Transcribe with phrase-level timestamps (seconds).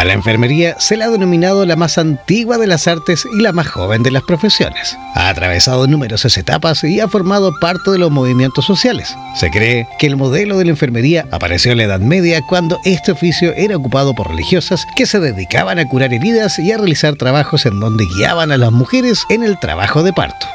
[0.00, 3.52] A la enfermería se le ha denominado la más antigua de las artes y la
[3.52, 4.96] más joven de las profesiones.
[5.14, 9.14] Ha atravesado numerosas etapas y ha formado parte de los movimientos sociales.
[9.34, 13.12] Se cree que el modelo de la enfermería apareció en la Edad Media cuando este
[13.12, 17.66] oficio era ocupado por religiosas que se dedicaban a curar heridas y a realizar trabajos
[17.66, 20.46] en donde guiaban a las mujeres en el trabajo de parto.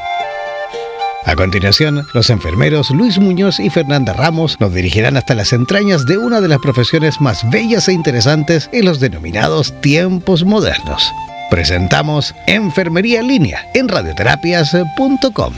[1.25, 6.19] A continuación, los enfermeros Luis Muñoz y Fernanda Ramos nos dirigirán hasta las entrañas de
[6.19, 11.11] una de las profesiones más bellas e interesantes en los denominados tiempos modernos.
[11.49, 15.53] Presentamos Enfermería en línea en radioterapias.com.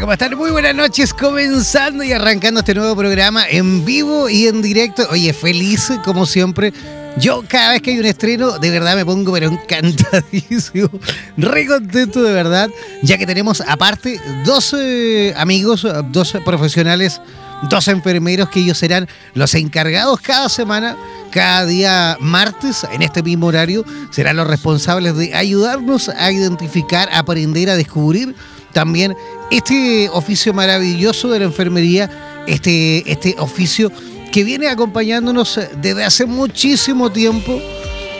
[0.00, 0.34] ¿cómo están?
[0.36, 5.06] Muy buenas noches, comenzando y arrancando este nuevo programa en vivo y en directo.
[5.10, 6.72] Oye, feliz como siempre.
[7.18, 10.88] Yo cada vez que hay un estreno, de verdad me pongo pero encantadísimo,
[11.36, 12.70] re contento de verdad,
[13.02, 17.20] ya que tenemos aparte dos eh, amigos, dos profesionales,
[17.68, 20.96] dos enfermeros que ellos serán los encargados cada semana,
[21.30, 27.18] cada día martes, en este mismo horario, serán los responsables de ayudarnos a identificar, a
[27.18, 28.34] aprender, a descubrir
[28.72, 29.16] también
[29.50, 33.90] este oficio maravilloso de la enfermería, este, este oficio
[34.32, 37.60] que viene acompañándonos desde hace muchísimo tiempo.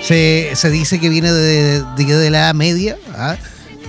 [0.03, 2.97] Se, dice que viene de, de, la Edad Media.
[3.15, 3.37] ¿ah?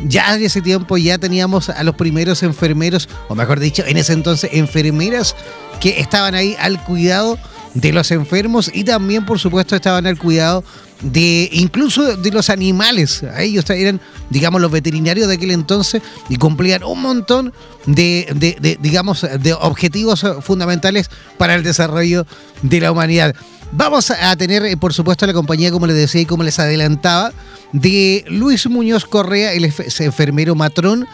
[0.06, 4.14] Ya en ese tiempo ya teníamos a los primeros enfermeros, o mejor dicho, en ese
[4.14, 5.36] entonces enfermeras
[5.80, 7.38] que estaban ahí al cuidado
[7.74, 10.64] de los enfermos y también, por supuesto, estaban al cuidado
[11.02, 13.24] de incluso de los animales.
[13.38, 17.54] Ellos eran, digamos, los veterinarios de aquel entonces y cumplían un montón
[17.86, 22.26] de, digamos, de objetivos fundamentales para el desarrollo
[22.62, 23.36] de la humanidad.
[23.74, 27.32] Vamos a tener, eh, por supuesto, la compañía, como les decía y como les adelantaba,
[27.72, 29.64] de Luis Muñoz Correa, el
[30.00, 31.08] enfermero matrón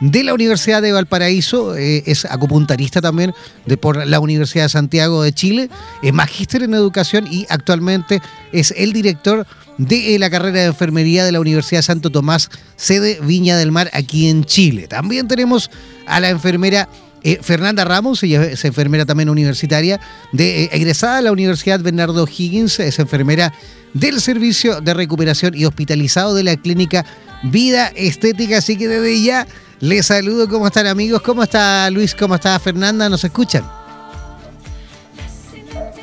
[0.00, 3.32] de la Universidad de Valparaíso, eh, es acupuntarista también
[3.66, 5.70] de, por la Universidad de Santiago de Chile,
[6.02, 8.20] es magíster en educación y actualmente
[8.52, 9.46] es el director
[9.78, 13.90] de eh, la carrera de enfermería de la Universidad Santo Tomás, sede Viña del Mar,
[13.92, 14.86] aquí en Chile.
[14.88, 15.70] También tenemos
[16.06, 16.88] a la enfermera
[17.22, 19.98] eh, Fernanda Ramos, ella es enfermera también universitaria,
[20.32, 23.52] de, egresada de la Universidad Bernardo Higgins, es enfermera
[23.94, 27.06] del Servicio de Recuperación y Hospitalizado de la Clínica
[27.44, 29.46] Vida Estética, así que desde ya
[29.84, 31.20] les saludo, ¿cómo están amigos?
[31.20, 32.14] ¿Cómo está Luis?
[32.14, 33.06] ¿Cómo está Fernanda?
[33.10, 33.70] ¿Nos escuchan?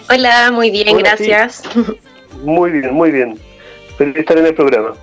[0.07, 1.63] Hola, muy bien, gracias.
[2.43, 3.39] Muy bien, muy bien.
[3.97, 4.93] Feliz de estar en el programa.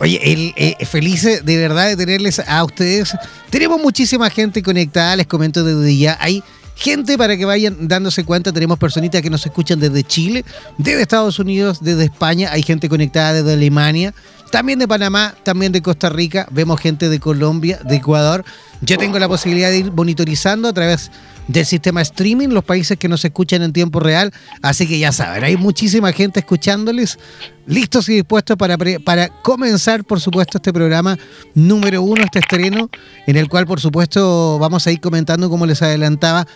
[0.00, 3.16] Oye, el, eh, feliz de verdad de tenerles a ustedes.
[3.50, 6.16] Tenemos muchísima gente conectada, les comento desde ya.
[6.20, 6.42] Hay
[6.76, 8.52] gente para que vayan dándose cuenta.
[8.52, 10.44] Tenemos personitas que nos escuchan desde Chile,
[10.78, 12.50] desde Estados Unidos, desde España.
[12.52, 14.14] Hay gente conectada desde Alemania
[14.54, 18.44] también de Panamá, también de Costa Rica, vemos gente de Colombia, de Ecuador.
[18.82, 21.10] Yo tengo la posibilidad de ir monitorizando a través
[21.48, 24.32] del sistema streaming los países que nos escuchan en tiempo real,
[24.62, 27.18] así que ya saben, hay muchísima gente escuchándoles,
[27.66, 31.18] listos y dispuestos para, para comenzar, por supuesto, este programa
[31.54, 32.90] número uno, este estreno,
[33.26, 36.46] en el cual, por supuesto, vamos a ir comentando, como les adelantaba,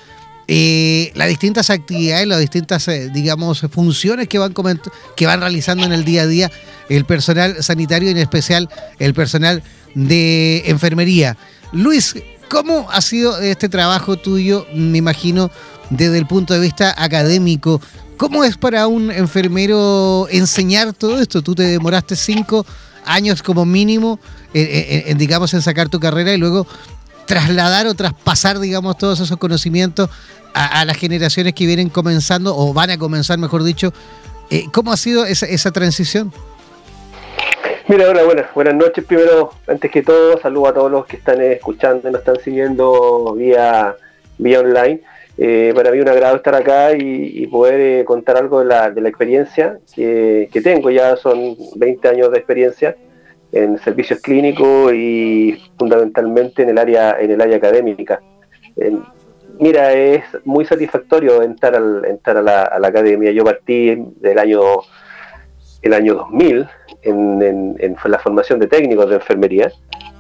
[0.47, 4.55] eh, las distintas actividades, las distintas, eh, digamos, funciones que van,
[5.17, 6.51] que van realizando en el día a día
[6.89, 8.69] el personal sanitario, en especial
[8.99, 9.63] el personal
[9.95, 11.37] de enfermería.
[11.73, 12.15] Luis,
[12.49, 15.51] ¿cómo ha sido este trabajo tuyo, me imagino,
[15.91, 17.81] desde el punto de vista académico?
[18.17, 21.43] ¿Cómo es para un enfermero enseñar todo esto?
[21.43, 22.67] Tú te demoraste cinco
[23.05, 24.19] años como mínimo,
[24.55, 26.67] en, digamos, en sacar tu carrera y luego
[27.27, 30.11] trasladar o traspasar, digamos, todos esos conocimientos
[30.55, 33.93] a, las generaciones que vienen comenzando o van a comenzar, mejor dicho.
[34.51, 36.33] Eh, ¿Cómo ha sido esa transición?
[37.91, 39.03] Mira, hola, buenas, buenas noches.
[39.03, 43.33] Primero, antes que todo, saludo a todos los que están escuchando y nos están siguiendo
[43.33, 43.97] vía,
[44.37, 45.01] vía online.
[45.39, 49.01] Eh, para mí un agrado estar acá y, poder eh, contar algo de la, de
[49.01, 50.91] la experiencia que, tengo.
[50.91, 52.95] Ya son 20 años de experiencia
[53.53, 58.21] en servicios clínicos y fundamentalmente en el área, en el área académica.
[59.59, 63.31] mira, es muy satisfactorio entrar, al, entrar a, la, a la academia.
[63.31, 64.61] Yo partí del año,
[65.83, 66.69] el año 2000
[67.03, 69.73] en, en, la formación de técnicos de enfermería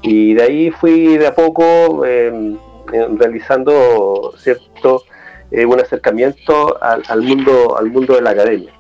[0.02, 2.56] y de ahí fui de a poco em,
[2.92, 5.02] em, realizando cierto
[5.50, 8.72] eh, un acercamiento al, mundo al mundo de la academia.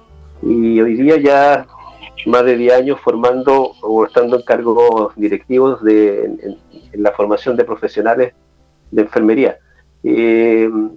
[0.42, 1.66] Y hoy día ya
[2.26, 6.58] más de 10 años formando o estando en cargos directivos de, en,
[6.92, 8.34] la formación de profesionales
[8.90, 9.58] de enfermería.
[10.04, 10.90] Em,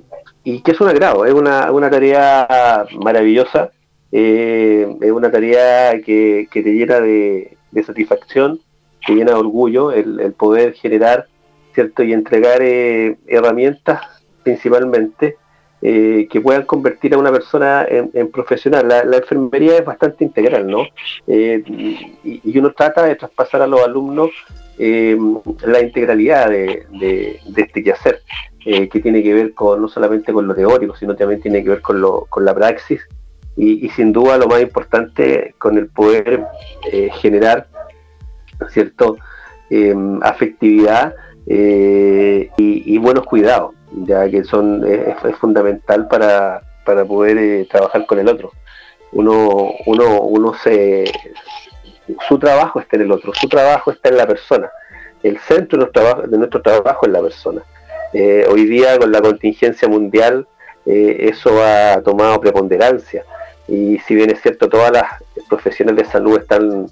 [0.43, 3.71] y que es un agrado es una, una tarea maravillosa
[4.11, 8.59] eh, es una tarea que, te llena de, satisfacción,
[9.05, 11.27] te llena de orgullo el, poder generar
[11.73, 14.01] cierto y entregar eh, herramientas
[14.43, 15.37] principalmente
[15.81, 18.87] eh, que puedan convertir a una persona en, profesional.
[18.87, 20.83] La, enfermería es bastante integral, ¿no?
[21.25, 24.31] y, uno trata de traspasar a los alumnos
[24.77, 28.21] la integralidad de, este quehacer,
[28.63, 31.81] que tiene que ver con no solamente con lo teórico, sino también tiene que ver
[31.81, 33.01] con, lo, con la praxis
[33.57, 36.45] y, sin duda lo más importante con el poder
[36.91, 37.67] eh, generar
[38.69, 39.17] cierto
[39.69, 41.15] em, afectividad
[41.47, 48.19] eh, y, buenos cuidados ya que son es, fundamental para, para poder eh, trabajar con
[48.19, 48.51] el otro.
[49.11, 51.11] Uno uno uno se
[52.27, 54.71] su trabajo está en el otro su trabajo está en la persona
[55.23, 57.61] el centro de nuestro trabajo, de nuestro trabajo es la persona.
[58.13, 60.47] Hoy día con la contingencia mundial
[60.85, 63.23] eso ha tomado preponderancia
[63.67, 65.05] y si bien es cierto, todas las
[65.47, 66.87] profesiones de salud están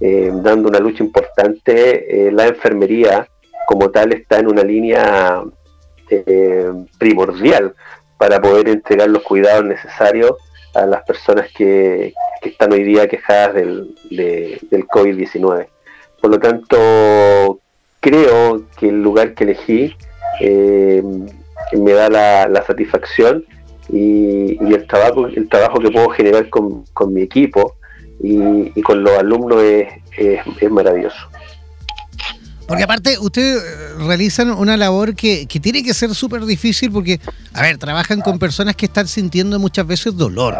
[0.00, 3.28] eh, dando una lucha importante, eh, la enfermería
[3.66, 5.42] como tal está en una línea
[6.10, 7.74] eh, primordial
[8.16, 10.32] para poder entregar los cuidados necesarios
[10.74, 12.12] a las personas que,
[12.42, 15.66] están hoy día quejadas del, del COVID-19.
[16.20, 17.60] Por lo tanto,
[18.00, 19.96] creo que el lugar que elegí
[21.72, 22.08] me da
[22.48, 23.44] la satisfacción
[23.88, 27.76] y, el trabajo el trabajo que puedo generar con, mi equipo
[28.22, 31.16] y, con los alumnos es, es, maravilloso.
[32.66, 37.18] Porque aparte, ustedes eh, realizan una labor que, tiene que ser súper difícil porque,
[37.54, 40.54] a ver, trabajan con personas que están sintiendo muchas veces dolor.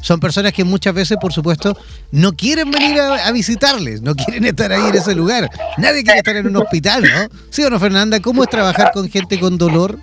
[0.00, 1.76] Son personas que muchas veces, por supuesto,
[2.12, 5.50] no quieren venir a, visitarles, no quieren estar ahí en ese lugar.
[5.76, 7.28] Nadie quiere estar en un hospital, ¿no?
[7.50, 8.20] ¿Sí o Fernanda?
[8.20, 9.98] ¿Cómo es trabajar con gente con dolor?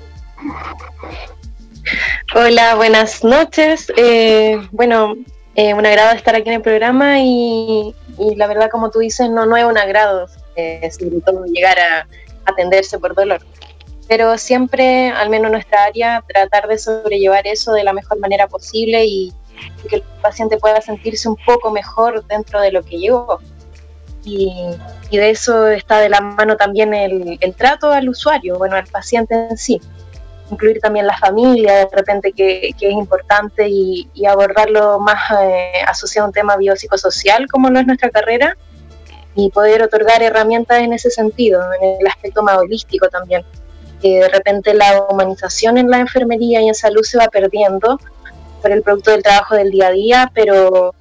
[2.35, 3.91] Hola, buenas noches.
[3.95, 5.15] Eh, bueno,
[5.55, 7.95] eh, un agrado estar aquí en el programa y,
[8.35, 12.07] la verdad, como tú dices, no, no es un agrado, eh, sobre todo llegar a
[12.45, 13.41] atenderse por dolor.
[14.07, 18.47] Pero siempre, al menos en nuestra área, tratar de sobrellevar eso de la mejor manera
[18.47, 19.33] posible y,
[19.89, 23.39] que el paciente pueda sentirse un poco mejor dentro de lo que llegó.
[24.23, 24.53] Y,
[25.11, 29.33] de eso está de la mano también el, el trato al usuario, bueno, al paciente
[29.49, 29.81] en sí
[30.51, 36.27] incluir también la familia, de repente que, es importante y, abordarlo más eh, asociado a
[36.27, 38.57] un tema biopsicosocial como lo es nuestra carrera
[39.35, 43.44] y poder otorgar herramientas en ese sentido, en el aspecto más holístico también.
[44.01, 47.99] Que de repente la humanización en la enfermería y en salud se va perdiendo
[48.61, 50.94] por el producto del trabajo del día a día, pero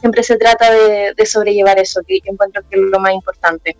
[0.00, 3.76] siempre se trata de, de sobrellevar eso, que yo encuentro que es lo más importante.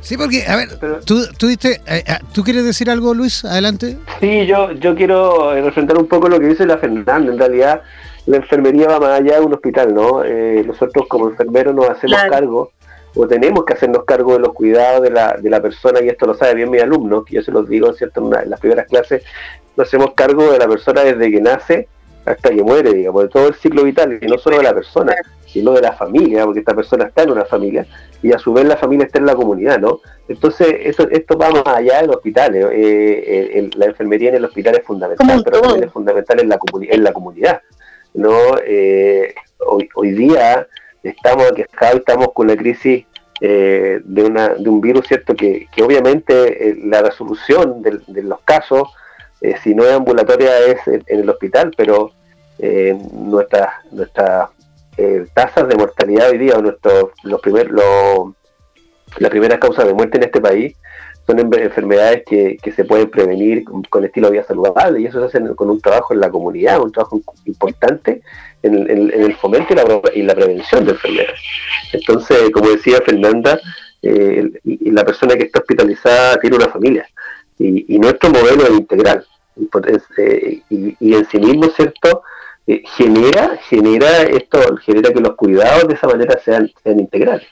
[0.00, 0.68] Sí, porque, a ver,
[1.04, 3.44] ¿tú, tú, diste, eh, eh, ¿tú quieres decir algo, Luis?
[3.44, 3.98] Adelante.
[4.20, 7.16] Sí, yo, yo quiero eh, representar un poco lo que dice la Fernanda.
[7.16, 7.82] En realidad,
[8.26, 10.22] la enfermería va más allá de un hospital, ¿no?
[10.64, 12.72] nosotros como enfermeros nos hacemos cargo,
[13.14, 16.26] o tenemos que hacernos cargo de los cuidados de la, de la persona, y esto
[16.26, 18.20] lo sabe bien mi alumno, que yo se los digo, ¿cierto?
[18.20, 19.22] En, en las primeras clases,
[19.76, 21.88] nos hacemos cargo de la persona desde que nace
[22.30, 25.14] hasta que muere, digamos, de todo el ciclo vital, y no solo de la persona,
[25.46, 27.86] sino de la familia, porque esta persona está en una familia,
[28.22, 30.00] y a su vez la familia está en la comunidad, ¿no?
[30.28, 34.76] Entonces, eso, esto va más allá del hospital, eh, eh la enfermería en el hospital
[34.76, 37.60] es fundamental, pero también es fundamental en la, en la comunidad,
[38.14, 38.32] ¿no?
[38.64, 40.66] Eh, hoy, hoy día
[41.02, 41.46] estamos
[41.92, 43.06] estamos con la crisis
[43.40, 45.34] eh, de, una, de un virus, ¿cierto?
[45.34, 48.88] Que, que obviamente la resolución de, de los casos
[49.40, 52.12] eh, si no es ambulatoria es en, el hospital, pero
[52.62, 54.50] eh, nuestras nuestra,
[54.96, 58.34] eh, tasas de mortalidad hoy día, o nuestros, los primer, lo,
[59.18, 60.76] las primeras causas de muerte en este país,
[61.26, 65.54] son enfermedades que, se pueden prevenir con, estilo de vida saludable y eso se hace
[65.54, 68.22] con un trabajo en la comunidad, un trabajo importante
[68.62, 69.74] en, el fomento
[70.14, 71.40] y la, prevención de enfermedades.
[71.92, 73.60] Entonces, como decía Fernanda,
[74.02, 77.06] eh, la persona que está hospitalizada tiene una familia
[77.58, 79.24] y, nuestro modelo es integral
[80.16, 82.22] eh, y, en sí mismo, ¿cierto?
[82.66, 87.46] Eh, genera, genera esto, genera que los cuidados de esa manera sean, sean integrales.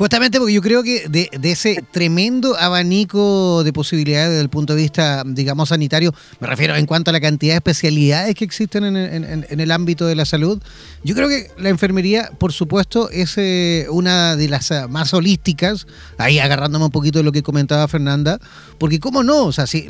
[0.00, 4.80] Justamente porque yo creo que de, ese tremendo abanico de posibilidades desde el punto de
[4.80, 9.60] vista, digamos, sanitario, me refiero en cuanto a la cantidad de especialidades que existen en,
[9.60, 10.58] el ámbito de la salud,
[11.04, 15.86] yo creo que la enfermería, por supuesto, es eh, una de las eh, más holísticas,
[16.16, 18.40] ahí agarrándome un poquito de lo que comentaba Fernanda,
[18.78, 19.86] porque cómo no, o sea, sí,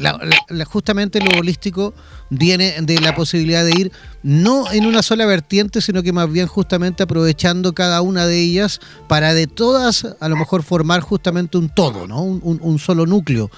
[0.67, 1.95] justamente lo holístico
[2.31, 6.47] viene de la posibilidad de ir no en una sola vertiente, sino que más bien
[6.47, 11.69] justamente aprovechando cada una de ellas para de todas a lo mejor formar justamente un
[11.69, 12.23] todo, ¿no?
[12.23, 13.51] Un, solo núcleo.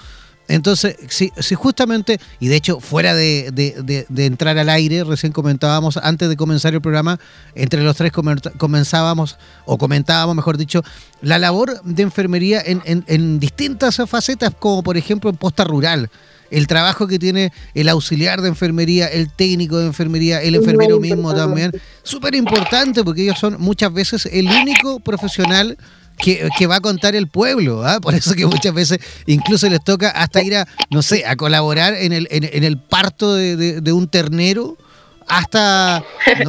[0.49, 5.97] Entonces, si, si, justamente, y de hecho, fuera de, de, entrar al aire, recién comentábamos,
[5.97, 7.19] antes de comenzar el programa,
[7.55, 8.13] entre los tres
[8.59, 10.83] comenzábamos, o comentábamos, mejor dicho,
[11.21, 16.11] la labor de enfermería en, en, en distintas facetas, como por ejemplo en posta rural
[16.53, 21.35] el trabajo que tiene el auxiliar de enfermería, el técnico de enfermería, el enfermero mismo
[21.35, 21.73] también.
[22.03, 25.79] Súper importante porque ellos son muchas veces el único profesional
[26.19, 27.85] que, va a contar el pueblo.
[27.85, 28.01] ¿ah?
[28.01, 31.95] Por eso que muchas veces incluso les toca hasta ir a, no sé, a colaborar
[31.95, 34.77] en el, en, el parto de un ternero
[35.29, 36.05] hasta,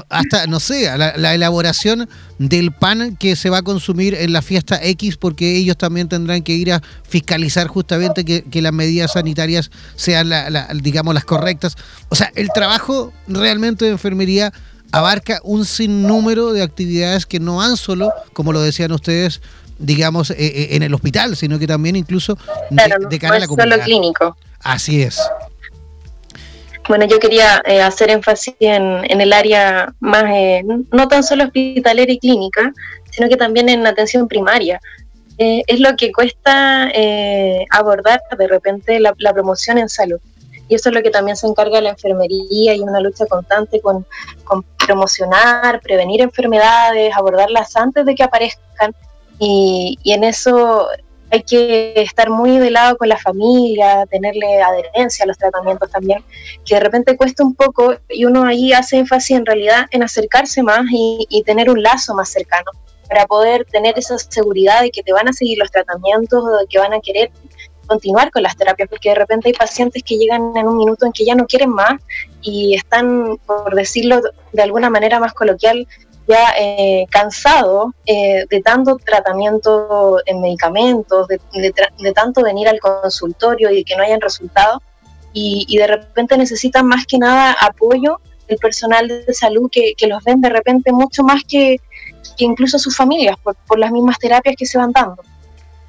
[0.10, 4.80] hasta no sé, la, elaboración del pan que se va a consumir en la fiesta
[4.82, 10.32] X, porque ellos también tendrán que ir a fiscalizar justamente que, las medidas sanitarias sean,
[10.82, 11.76] digamos, las correctas.
[12.10, 14.54] O sea, el trabajo realmente de enfermería
[14.94, 19.42] abarca un sinnúmero de actividades que no han solo, como lo decían ustedes,
[19.80, 22.38] digamos, eh, eh, en el hospital, sino que también incluso
[22.70, 23.72] de, cara a la comunidad.
[23.72, 24.38] Solo clínico.
[24.62, 25.20] Así es.
[26.88, 31.46] Bueno, yo quería eh, hacer énfasis en, en, el área más, eh, no tan solo
[31.46, 32.74] hospitalera y clínica,
[33.10, 34.80] sino que también en atención primaria.
[35.38, 36.92] Eh, es lo que cuesta
[37.72, 40.20] abordar de repente la, promoción en salud.
[40.74, 44.08] Y eso es lo que también se encarga la enfermería y una lucha constante con,
[44.84, 48.96] promocionar, prevenir enfermedades, abordarlas antes de que aparezcan.
[49.38, 50.88] Y, y en eso
[51.30, 56.24] hay que estar muy de lado con la familia, tenerle adherencia a los tratamientos también,
[56.66, 60.64] que de repente cuesta un poco y uno ahí hace énfasis en realidad en acercarse
[60.64, 62.72] más y, tener un lazo más cercano
[63.08, 66.66] para poder tener esa seguridad de que te van a seguir los tratamientos o de
[66.68, 67.30] que van a querer
[67.88, 71.12] continuar con las terapias, porque de repente hay pacientes que llegan en un minuto en
[71.12, 72.02] que ya no quieren más
[72.42, 74.22] y están, por decirlo
[74.52, 75.88] de alguna manera más coloquial,
[76.28, 83.84] ya eh, cansado eh, de tanto tratamiento en medicamentos, de, tanto venir al consultorio y
[83.84, 84.82] que no hayan resultado,
[85.36, 90.42] y, de repente necesitan más que nada apoyo del personal de salud que, los ven
[90.42, 91.78] de repente mucho más que,
[92.38, 95.24] incluso sus familias por, las mismas terapias que se van dando.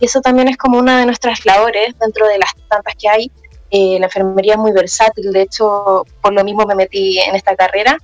[0.04, 3.32] Eso también es como una de nuestras labores dentro de las tantas que hay.
[3.70, 7.56] Eh, la enfermería es muy versátil, de hecho, por lo mismo me metí en esta
[7.56, 7.96] carrera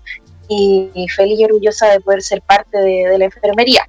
[0.49, 3.87] y, feliz y orgullosa de poder ser parte de, la enfermería.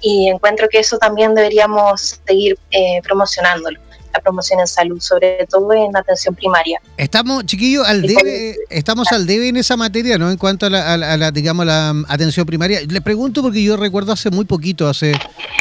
[0.00, 3.78] Y encuentro que eso también deberíamos seguir eh, promocionándolo
[4.12, 6.80] la promoción en salud, sobre todo en atención primaria.
[6.96, 10.30] Estamos, chiquillos, al debe, estamos al debe en esa materia, ¿no?
[10.30, 12.80] En cuanto a la, digamos, la um, atención primaria.
[12.86, 15.12] Le pregunto porque yo recuerdo hace muy poquito, hace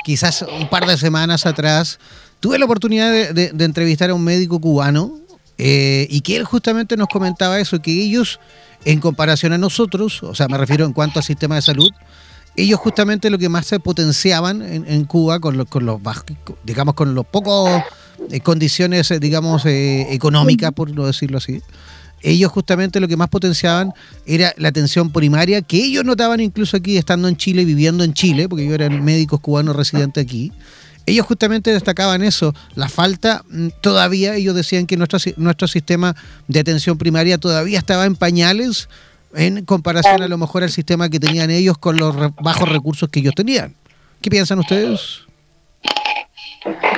[0.04, 2.00] quizás un par de semanas atrás,
[2.40, 5.20] tuve la oportunidad de, entrevistar a un médico cubano
[5.58, 8.40] eh, y que él justamente nos comentaba eso, que ellos
[8.84, 11.92] en comparación a nosotros, o sea, me refiero en cuanto al sistema de salud,
[12.56, 16.02] ellos justamente lo que más se potenciaban en, Cuba con los, con los
[16.64, 17.82] digamos con los pocos
[18.44, 21.62] condiciones eh, digamos eh, económicas por no decirlo así
[22.24, 23.94] ellos justamente lo que más potenciaban
[24.26, 28.48] era la atención primaria que ellos notaban incluso aquí estando en Chile viviendo en Chile
[28.48, 30.52] porque ellos eran médicos cubanos residentes aquí
[31.06, 36.16] ellos justamente destacaban eso, la falta, mm, todavía ellos decían que nuestro, nuestro sistema
[36.48, 38.88] de atención primaria todavía estaba en pañales
[39.34, 43.20] en comparación a lo mejor al sistema que tenían ellos con los bajos recursos que
[43.20, 43.76] ellos tenían.
[44.22, 45.22] ¿Qué piensan ustedes?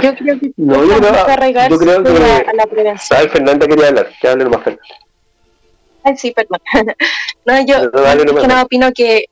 [0.02, 3.20] Yo creo que no, yo creo, yo creo que a la prevención.
[3.20, 4.62] Ah, Fernanda quería hablar, que hable más
[6.04, 6.60] Ay, sí, perdón.
[7.46, 9.26] no, yo no, opino que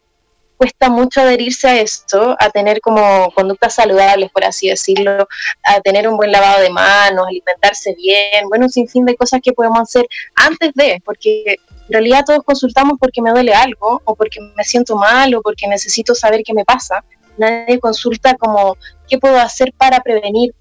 [0.56, 5.28] cuesta mucho adherirse a esto, a tener como conductas saludables, por así decirlo,
[5.64, 9.52] a tener un buen lavado de manos, alimentarse bien, bueno, un sinfín de cosas que
[9.52, 11.58] podemos hacer antes de, porque
[11.92, 15.68] en realidad todos consultamos porque me duele algo, o porque me siento mal, o porque
[15.68, 17.04] necesito saber qué me pasa.
[17.38, 20.54] Nadie consulta como qué puedo hacer para prevenir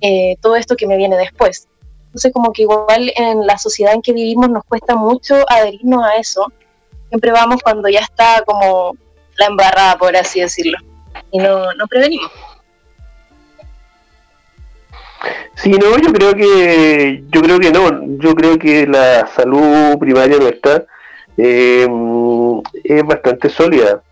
[0.00, 1.68] eh, todo esto que me viene después.
[2.06, 6.16] Entonces como que igual en la sociedad en que vivimos nos cuesta mucho adherirnos a
[6.16, 6.52] eso.
[7.08, 8.96] Siempre vamos cuando ya está como
[9.38, 10.78] la embarrada, por así decirlo,
[11.30, 12.30] y no, no prevenimos.
[15.54, 20.38] Sí, no, yo creo que yo creo que no, yo creo que la salud primaria
[20.38, 20.84] nuestra
[21.36, 21.86] eh,
[22.84, 24.02] es bastante sólida.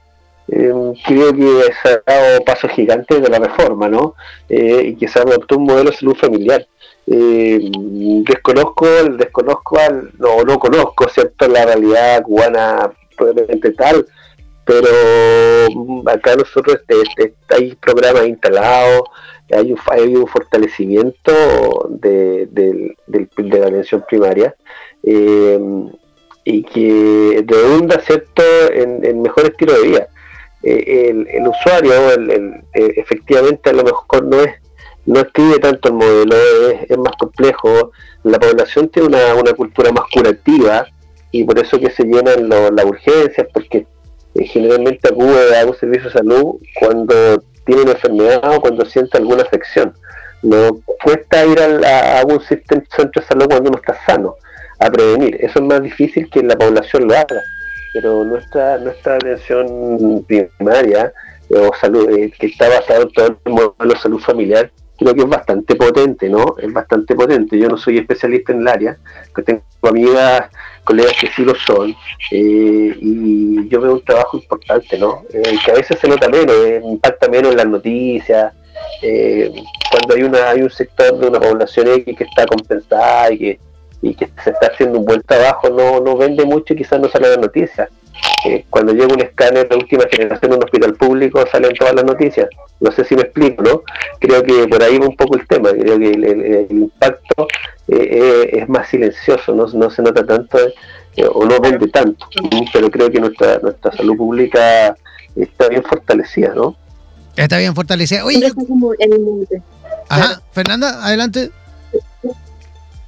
[0.49, 0.73] Eh,
[1.07, 4.15] creo que se ha dado pasos gigantes de la reforma, ¿no?
[4.49, 6.67] Eh, y que se adoptó un modelo de salud familiar.
[7.07, 8.87] desconozco,
[9.17, 9.79] desconozco,
[10.19, 11.49] no, no conozco, ¿cierto?
[11.49, 14.07] La realidad cubana probablemente tal,
[14.65, 14.89] pero
[16.07, 19.03] acá nosotros este, hay programas instalados,
[19.53, 21.33] hay un, hay un fortalecimiento
[21.91, 22.49] de,
[23.07, 24.55] la atención primaria
[25.03, 25.61] eh,
[26.45, 30.09] y que redunda cierto en, en mejor estilo de vida.
[30.67, 32.63] Eh, el, usuario eh,
[32.97, 34.55] efectivamente a lo mejor no es
[35.07, 36.35] no escribe tanto el modelo,
[36.89, 37.93] es, más complejo.
[38.23, 40.87] La población tiene una, una, cultura más curativa
[41.31, 43.87] y por eso que se llenan las urgencias, porque
[44.35, 49.43] generalmente acude a un servicio de salud cuando tiene una enfermedad o cuando siente alguna
[49.43, 49.95] afección.
[50.43, 52.81] No cuesta ir a, a un centro
[53.15, 54.37] de salud cuando uno está sano,
[54.79, 55.37] a prevenir.
[55.41, 57.43] Eso es más difícil que la población lo haga.
[57.95, 61.13] Pero nuestra, nuestra atención primaria
[61.49, 65.15] eh, o salud, eh, que está basado en todo el modelo de salud familiar, creo
[65.15, 66.55] que es bastante potente, ¿no?
[66.59, 67.59] Es bastante potente.
[67.59, 68.99] Yo no soy especialista en el área,
[69.35, 70.51] que tengo amigas,
[70.85, 71.91] colegas que sí lo son,
[72.31, 75.23] eh, y yo veo un trabajo importante, ¿no?
[75.33, 78.53] Eh, que a veces se nota menos, eh, impacta menos en las noticias,
[79.91, 83.61] cuando hay una hay un sector de una población X que está compensada y que,
[84.05, 87.09] y que se está haciendo un buen trabajo, no, no vende mucho y quizás no
[87.09, 87.89] sale la noticia.
[88.45, 92.05] Eh, cuando llega un escáner de última generación en un hospital público salen todas las
[92.05, 92.49] noticias.
[92.81, 93.83] No sé si me explico, ¿no?
[94.21, 95.71] Creo que por ahí va un poco el tema.
[95.71, 97.49] Creo que el, impacto
[97.89, 100.59] eh, eh, es más silencioso, no, no se nota tanto
[101.33, 102.27] o no vende tanto.
[102.75, 104.95] Pero creo que nuestra, nuestra salud pública
[105.35, 106.77] está bien fortalecida, ¿no?
[107.37, 108.25] Está bien fortalecida.
[108.25, 108.53] Oye,
[110.11, 111.51] Ajá, Fernanda, adelante.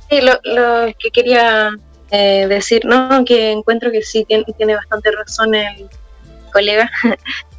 [0.09, 1.73] Sí, lo, lo que quería
[2.11, 5.89] eh, decir, no, que encuentro que sí tiene, bastante razón el
[6.53, 6.91] colega.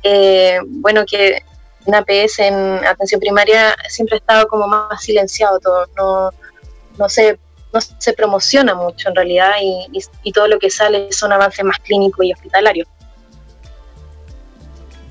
[0.09, 1.41] Eh, bueno, que
[1.85, 6.29] en APS, en atención primaria, siempre ha estado como más silenciado todo, no,
[6.97, 7.37] no, se,
[7.73, 12.25] no se promociona mucho en realidad y, todo lo que sale son avances más clínicos
[12.25, 12.87] y hospitalarios.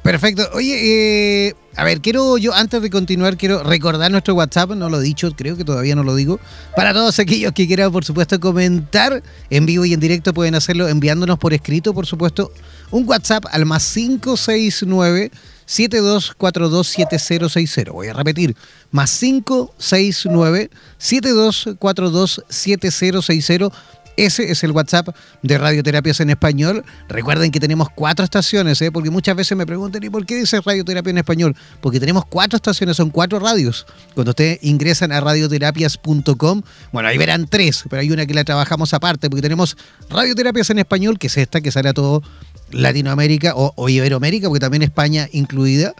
[0.06, 0.48] Perfecto.
[0.52, 5.00] Oye, eh, a ver, quiero yo, antes de continuar, quiero recordar nuestro WhatsApp, no lo
[5.00, 6.38] he dicho, creo que todavía no lo digo.
[6.76, 10.86] Para todos aquellos que quieran, por supuesto, comentar en vivo y en directo, pueden hacerlo
[10.86, 12.52] enviándonos por escrito, por supuesto,
[12.92, 15.32] un WhatsApp al más 569
[15.66, 17.90] 72427060.
[17.90, 18.54] Voy a repetir,
[18.92, 23.72] más 569 72427060
[24.16, 25.08] ese es el WhatsApp
[25.42, 26.84] de Radioterapias en Español.
[27.08, 28.90] Recuerden que tenemos cuatro estaciones, ¿eh?
[28.90, 31.56] porque muchas veces me preguntan, ¿y por qué dice Radioterapia en Español?
[31.80, 33.86] Porque tenemos cuatro estaciones, son cuatro radios.
[34.14, 38.94] Cuando ustedes ingresan a radioterapias.com, bueno, ahí verán tres, pero hay una que la trabajamos
[38.94, 39.76] aparte, porque tenemos
[40.08, 42.22] Radioterapias en Español, que es esta que sale a todo
[42.70, 45.94] Latinoamérica o, o Iberoamérica, porque también España incluida.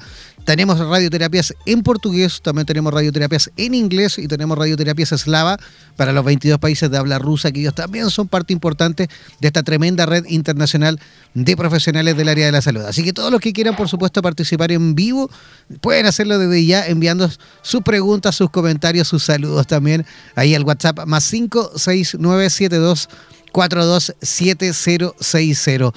[0.47, 5.59] Tenemos radioterapias en portugués, también tenemos radioterapias en inglés y tenemos radioterapias eslava
[5.97, 9.09] para los 22 países de habla rusa, que ellos también son parte importante
[9.41, 11.01] de esta tremenda red internacional
[11.35, 12.83] de profesionales del área de la salud.
[12.83, 15.29] Así que todos los que quieran, por supuesto, participar en vivo,
[15.81, 17.29] pueden hacerlo desde ya enviando
[17.63, 20.07] sus preguntas, sus comentarios, sus saludos también
[20.37, 23.09] ahí al WhatsApp más 56972
[23.51, 25.93] 427060.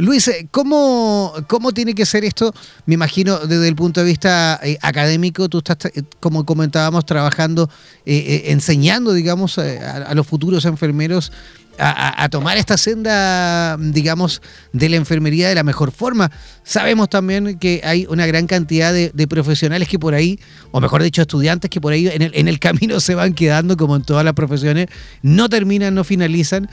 [0.00, 2.54] Luis, eh, ¿cómo, ¿cómo tiene que ser esto?
[2.86, 7.68] Me imagino desde el punto de vista eh, académico, tú estás, eh, como comentábamos, trabajando,
[8.04, 11.32] enseñando, digamos, a, los futuros enfermeros
[11.78, 16.30] a, tomar esta senda, digamos, de la enfermería de la mejor forma.
[16.62, 20.38] Sabemos también que hay una gran cantidad de, profesionales que por ahí,
[20.72, 23.76] o mejor dicho, estudiantes que por ahí en el, en el camino se van quedando,
[23.76, 24.88] como en todas las profesiones,
[25.22, 26.68] no terminan, no finalizan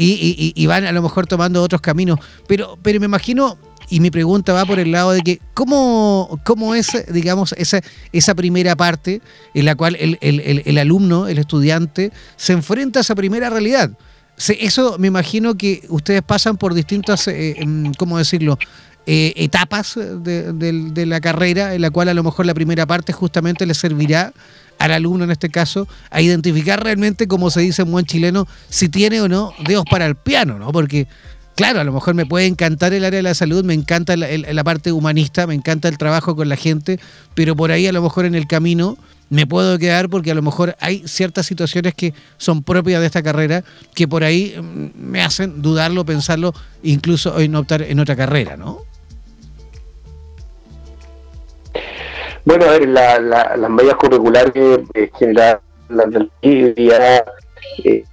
[0.00, 2.18] y, van a lo mejor tomando otros caminos.
[2.46, 3.58] Pero, pero me imagino,
[3.88, 7.80] y mi pregunta va por el lado de que, ¿cómo, cómo es, digamos, esa,
[8.12, 9.20] esa primera parte
[9.52, 13.90] en la cual el, alumno, el estudiante, se enfrenta a esa primera realidad?
[14.38, 18.58] Eso me imagino que ustedes pasan por distintas, eh, em, ¿cómo decirlo?
[19.06, 23.12] Eh, etapas de, de, la carrera, en la cual a lo mejor la primera parte
[23.12, 24.32] justamente les servirá
[24.78, 28.88] al alumno en este caso a identificar realmente, como se dice en buen chileno, si
[28.88, 30.70] tiene o no dedos para el piano, ¿no?
[30.70, 31.08] Porque
[31.56, 34.28] claro, a lo mejor me puede encantar el área de la salud, me encanta la,
[34.28, 37.00] la, parte humanista, me encanta el trabajo con la gente,
[37.34, 38.96] pero por ahí a lo mejor en el camino
[39.30, 43.22] me puedo quedar porque a lo mejor hay ciertas situaciones que son propias de esta
[43.22, 48.56] carrera que por ahí mm, me hacen dudarlo, pensarlo, incluso en optar en otra carrera,
[48.56, 48.89] ¿no?
[52.44, 54.52] Bueno, a ver, la, las medidas curriculares
[54.94, 56.30] eh, general las del
[56.74, 57.24] día
[57.84, 58.04] eh,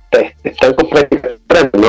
[0.44, 1.38] están completamente
[1.74, 1.88] ¿no?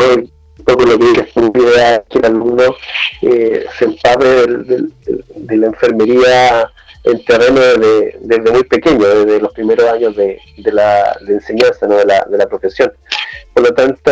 [0.75, 2.77] Un lo que es que el alumno
[3.23, 6.71] eh, se empape de la enfermería
[7.05, 11.97] en terreno desde, muy pequeño, desde los primeros años de, la enseñanza ¿no?
[11.97, 12.93] de, la, de la profesión.
[13.55, 14.11] Por lo tanto,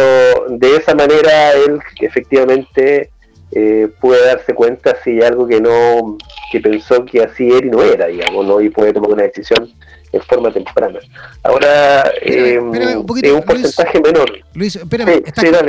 [0.49, 3.11] de esa manera él efectivamente
[3.53, 6.19] eh, puede darse cuenta si hay algo que no
[6.51, 8.61] que pensó que así era y no era, digamos, ¿no?
[8.61, 9.73] y puede tomar una decisión
[10.13, 10.99] en forma temprana.
[11.43, 14.31] Ahora eh, es un porcentaje menor.
[14.55, 15.23] Luis, espérame,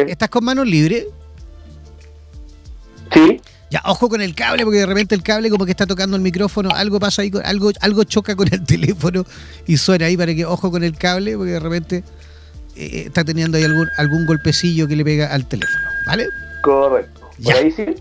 [0.08, 1.06] ¿estás, con manos libres?
[3.14, 3.42] Sí.
[3.70, 6.22] Ya, ojo con el cable, porque de repente el cable como que está tocando el
[6.22, 9.26] micrófono, algo pasa ahí, algo, algo choca con el teléfono
[9.66, 12.04] y suena ahí para que ojo con el cable, porque de repente
[12.76, 16.28] eh, está teniendo ahí algún, algún golpecillo que le pega al teléfono, ¿vale?
[16.64, 17.27] Correcto.
[17.44, 17.96] ¿Por ahí sí?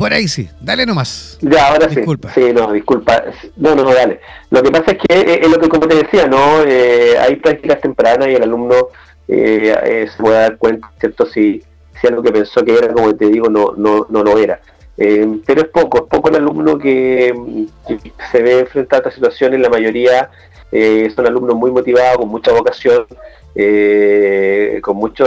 [0.00, 1.36] Por ahí sí, dale nomás.
[1.42, 2.32] Ya, ahora disculpa.
[2.32, 2.42] sí.
[2.42, 3.22] Sí, no, disculpa.
[3.56, 4.18] No, no, no, dale.
[4.48, 6.62] Lo que pasa es que eh, es lo que como te decía, ¿no?
[6.66, 8.88] Eh, hay prácticas tempranas y el alumno
[9.28, 11.26] eh, se puede dar cuenta, ¿cierto?
[11.26, 11.62] Si,
[12.00, 14.62] si algo que pensó que era, como te digo, no, no, no lo era.
[14.96, 17.66] pero es poco, es poco el alumno que,
[18.32, 20.30] se ve enfrentado a esta situación, la mayoría
[21.14, 23.04] son alumnos muy motivados, con mucha vocación,
[24.80, 25.26] con mucho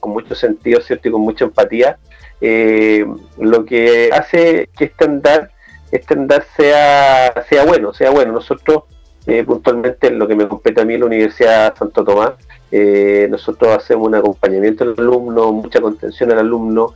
[0.00, 1.08] con mucho sentido, ¿cierto?
[1.08, 1.98] Y con mucha empatía
[2.40, 3.06] eh,
[3.38, 5.50] lo que hace que este andar,
[5.92, 8.32] este andar sea, sea bueno, sea bueno.
[8.32, 8.84] Nosotros,
[9.26, 12.32] eh, puntualmente, en lo que me compete a mí, la Universidad Santo Tomás,
[12.72, 16.94] eh, nosotros hacemos un acompañamiento al alumno, mucha contención al alumno,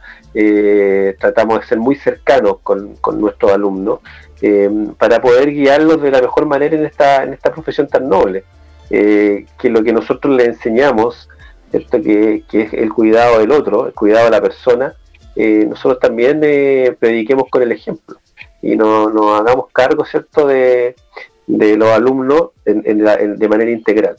[1.18, 4.00] tratamos de ser muy cercanos con, nuestros alumnos
[4.98, 8.44] para poder guiarlos de la mejor manera en esta, en esta profesión tan noble.
[8.88, 11.28] que lo que nosotros le enseñamos,
[11.72, 14.94] Que, que, es el cuidado del otro, el cuidado de la persona,
[15.36, 18.18] eh, nosotros también eh, prediquemos con el ejemplo
[18.62, 20.94] y no, nos hagamos cargo, ¿cierto?, de,
[21.46, 24.16] los alumnos de manera integral.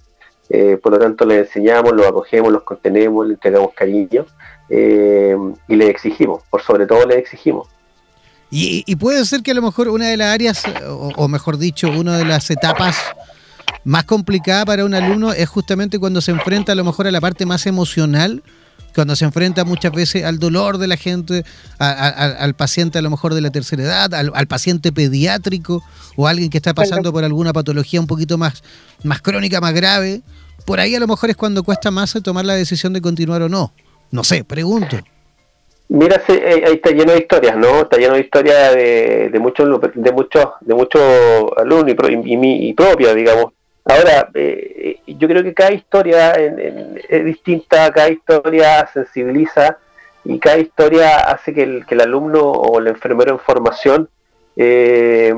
[0.49, 4.25] Eh, por lo tanto, les enseñamos, los acogemos, los contenemos, les entregamos cariño
[4.69, 7.67] y les exigimos, por sobre todo les exigimos.
[8.51, 12.17] Y, puede ser que a lo mejor una de las áreas, o, mejor dicho, una
[12.17, 12.95] de las etapas
[13.85, 17.21] más complicadas para un alumno es justamente cuando se enfrenta a lo mejor a la
[17.21, 18.43] parte más emocional
[18.95, 21.43] cuando se enfrenta muchas veces al dolor de la gente,
[21.79, 25.83] al paciente a lo mejor de la tercera edad, al, paciente pediátrico
[26.15, 28.63] o alguien que está pasando por alguna patología un poquito más,
[29.03, 30.21] más crónica, más grave,
[30.65, 33.49] por ahí a lo mejor es cuando cuesta más tomar la decisión de continuar o
[33.49, 33.73] no.
[34.11, 34.97] No sé, pregunto.
[35.89, 37.81] Mira, eh, ahí está lleno de historias, ¿no?
[37.81, 41.01] Está lleno de historias de, muchos de muchos de muchos
[41.57, 41.93] alumnos
[42.25, 43.53] y, y, propia, digamos,
[43.85, 49.77] Ahora, eh, yo creo que cada historia es distinta, cada historia sensibiliza
[50.23, 54.09] y cada historia hace que el, alumno o el enfermero en formación
[54.55, 55.31] eh,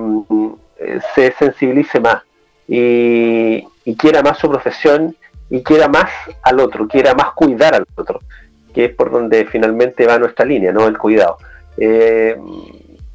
[1.14, 2.24] se sensibilice más
[2.70, 5.14] y, quiera más su profesión
[5.50, 6.10] y quiera más
[6.42, 8.22] al otro, quiera más cuidar al otro,
[8.74, 10.88] que es por donde finalmente va nuestra línea, ¿no?
[10.88, 11.38] El cuidado.
[11.78, 12.38] Eh,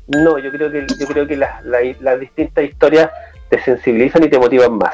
[0.09, 3.11] no, yo creo que yo creo que las distintas historias
[3.49, 4.93] te sensibilizan y te motivan más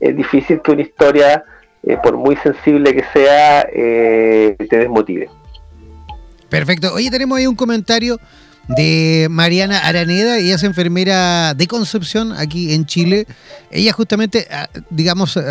[0.00, 1.44] es difícil que una historia,
[1.82, 5.28] eh, por muy sensible que sea, eh, te desmotive.
[6.48, 6.94] Perfecto.
[6.94, 8.18] Oye, tenemos ahí un comentario
[8.68, 13.26] de Mariana Araneda, ella es enfermera de Concepción aquí en Chile.
[13.70, 15.42] Ella justamente, ah, digamos, eh,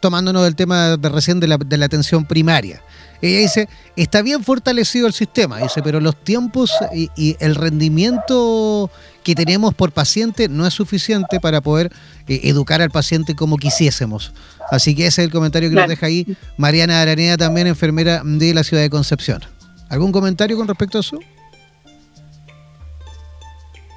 [0.00, 2.82] tomándonos del tema de recién de la, de la atención primaria.
[3.22, 8.90] Ella dice, está bien fortalecido el sistema, dice, pero los tiempos y, el rendimiento
[9.22, 11.90] que tenemos por paciente no es suficiente para poder
[12.28, 14.32] eh, educar al paciente como quisiésemos.
[14.70, 18.54] Así que ese es el comentario que nos deja ahí Mariana Araneda, también enfermera de
[18.54, 19.42] la ciudad de Concepción.
[19.88, 21.18] ¿Algún comentario con respecto a eso?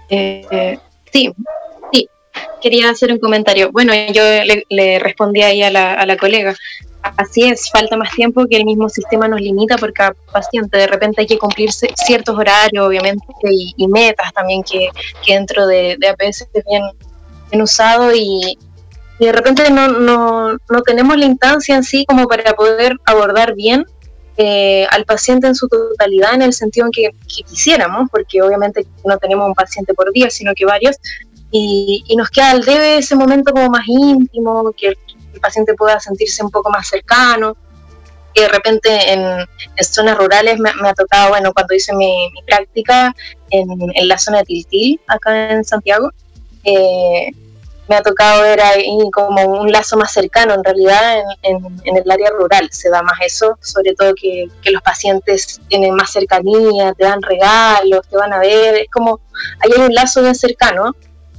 [0.10, 0.78] Eh,
[1.12, 1.32] sí,
[1.92, 2.08] sí,
[2.62, 3.72] quería hacer un comentario.
[3.72, 4.24] Bueno, yo
[4.70, 6.56] le, respondí ahí a la, a la colega
[7.18, 10.78] así es, falta más tiempo que el mismo sistema nos limita por cada paciente.
[10.78, 14.90] De repente hay que cumplir ciertos horarios, obviamente, y, metas también que,
[15.28, 16.84] dentro de, APS es bien,
[17.52, 18.58] bien usado y,
[19.20, 23.86] de repente no, no, no, tenemos la instancia en sí como para poder abordar bien
[24.36, 27.10] eh, al paciente en su totalidad en el sentido en que,
[27.48, 30.98] quisiéramos, porque obviamente no tenemos un paciente por día, sino que varios,
[31.52, 34.98] y, y nos queda al debe ese momento como más íntimo, que el
[35.46, 37.56] paciente pueda sentirse un poco más cercano.
[38.34, 39.48] que de repente en,
[39.82, 43.16] zonas rurales me, ha tocado, bueno, cuando hice mi, práctica
[43.50, 43.68] en,
[44.08, 46.12] la zona de Tiltil, acá en Santiago,
[46.66, 47.32] eh,
[47.88, 52.30] me ha tocado ver ahí como un lazo más cercano, en realidad en, el área
[52.32, 57.22] rural se da más eso, sobre todo que, los pacientes tienen más cercanía, te dan
[57.22, 59.20] regalos, te van a ver, es como,
[59.60, 60.96] hay un lazo bien cercano,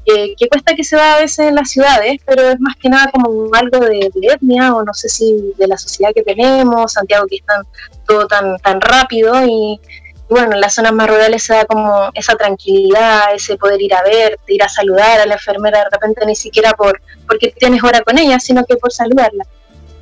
[0.07, 3.11] que cuesta que se da a veces en las ciudades, pero es más que nada
[3.11, 7.37] como algo de, etnia o no sé si de la sociedad que tenemos, Santiago que
[7.37, 7.62] está
[8.07, 9.81] todo tan, tan rápido y,
[10.29, 14.03] bueno, en las zonas más rurales se da como esa tranquilidad, ese poder ir a
[14.03, 18.01] verte, ir a saludar a la enfermera de repente ni siquiera por porque tienes hora
[18.03, 19.45] con ella, sino que por saludarla.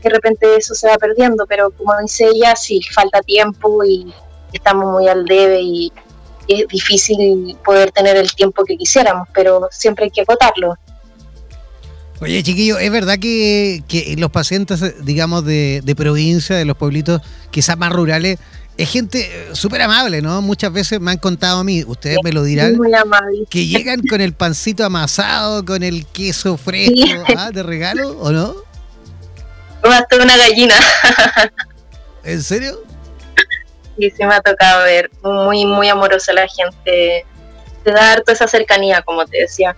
[0.03, 4.13] De repente eso se va perdiendo, pero como dice ella, sí, falta tiempo y
[4.53, 5.91] estamos muy al debe y
[6.49, 10.75] es difícil poder tener el tiempo que quisiéramos, pero siempre hay que acotarlo.
[12.21, 13.83] Oye, chiquillo, ¿es verdad que,
[14.17, 18.39] los pacientes, digamos, de, de provincia, de los pueblitos quizás más rurales,
[18.77, 20.43] es gente eh, súper amable, ¿no?
[20.43, 23.45] Muchas veces me han contado a mí, ustedes me lo dirán, Muy amable.
[23.49, 27.51] que llegan con el pancito amasado, con el queso fresco ¿ah?
[27.53, 28.55] de regalo, ¿o no?
[29.83, 30.75] hasta una gallina.
[32.25, 32.83] ¿En serio?
[33.97, 35.11] Sí, sí me ha tocado ver.
[35.23, 37.25] Muy, muy amorosa la gente.
[37.85, 39.77] Te da harto esa cercanía, como te decía.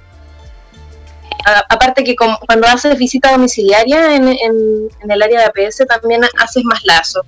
[1.69, 6.85] aparte que cuando haces visita domiciliaria en, en el área de APS también haces más
[6.85, 7.23] lazo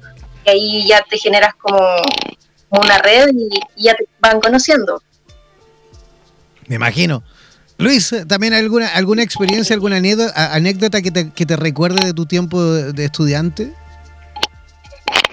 [0.49, 1.79] ahí ya te generas como,
[2.71, 3.49] una red y,
[3.83, 5.03] ya te van conociendo.
[6.67, 7.23] Me imagino.
[7.79, 11.11] Luis, ¿también alguna, alguna experiencia, alguna anécdota, que
[11.47, 13.73] te recuerde de tu tiempo de, estudiante?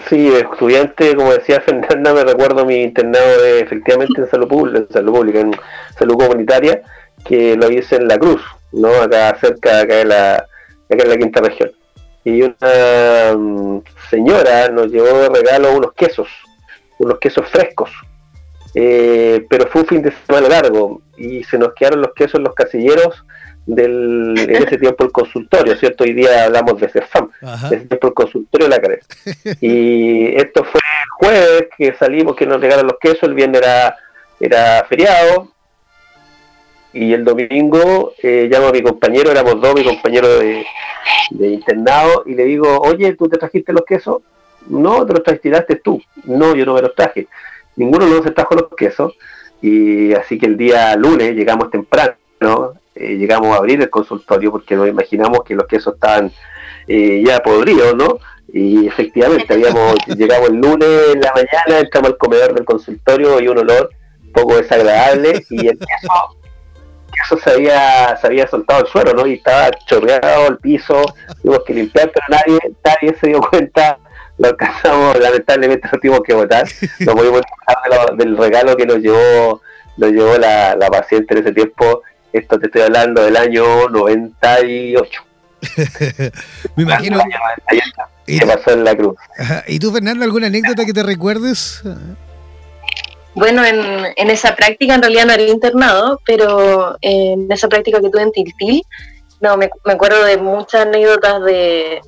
[0.09, 4.89] Sí, estudiante, como decía Fernanda, me recuerdo mi internado de, efectivamente en salud pública, en
[4.89, 5.51] salud pública, en
[5.97, 6.81] salud comunitaria,
[7.25, 8.41] que lo hice en La Cruz,
[8.71, 8.89] ¿no?
[9.01, 11.71] Acá cerca, acá en la, acá en la quinta región
[12.25, 16.27] y una mm, señora nos llevó de regalo unos quesos,
[16.97, 17.91] unos quesos frescos.
[18.73, 22.43] Eh, pero fue un fin de semana largo y se nos quedaron los quesos en
[22.43, 23.23] los casilleros
[23.65, 26.03] del, en ese tiempo el consultorio, ¿cierto?
[26.03, 29.07] Hoy día hablamos de CEFAM, en ese tiempo el consultorio de la CARES.
[29.61, 33.95] Y esto fue el jueves que salimos, que nos regalaron los quesos, el viernes era,
[34.39, 35.49] era feriado,
[36.95, 40.65] y el domingo eh, llamo a mi compañero, éramos dos, mi compañero de,
[41.41, 44.21] internado, y le digo, oye, ¿tú te trajiste los quesos?
[44.67, 46.01] No, te los trajiste tú.
[46.23, 47.27] No, yo no me los traje.
[47.75, 49.13] Ninguno de los se trajo los quesos.
[49.61, 52.15] Y así que el día lunes llegamos temprano,
[52.95, 56.31] eh, llegamos a abrir el consultorio porque nos imaginamos que los quesos estaban
[56.87, 58.19] eh, ya podridos, ¿no?
[58.53, 63.47] Y efectivamente, habíamos llegamos el lunes en la mañana, entramos al comedor del consultorio y
[63.47, 63.89] un olor
[64.33, 66.35] poco desagradable y el queso
[67.23, 69.25] eso se había, se había soltado el suelo, ¿no?
[69.25, 71.01] Y estaba chorreado el piso,
[71.41, 73.97] tuvimos que limpiar, pero nadie, nadie se dio cuenta,
[74.37, 76.67] lo alcanzamos, lamentablemente lo tuvimos que votar,
[76.99, 79.61] no pudimos dejar del regalo que nos llevó,
[79.97, 82.01] nos llevó la, paciente en ese tiempo,
[82.37, 85.21] esto te estoy hablando del año 98.
[86.75, 87.19] Me imagino.
[88.27, 89.15] ¿Y, pasó en la cruz.
[89.67, 91.83] ¿Y tú, Fernando, alguna anécdota que te recuerdes?
[93.35, 93.77] Bueno, en,
[94.15, 98.31] en, esa práctica en realidad no era internado, pero en esa práctica que tuve en
[98.31, 98.83] Tiltil,
[99.41, 102.01] no, me, acuerdo de muchas anécdotas de,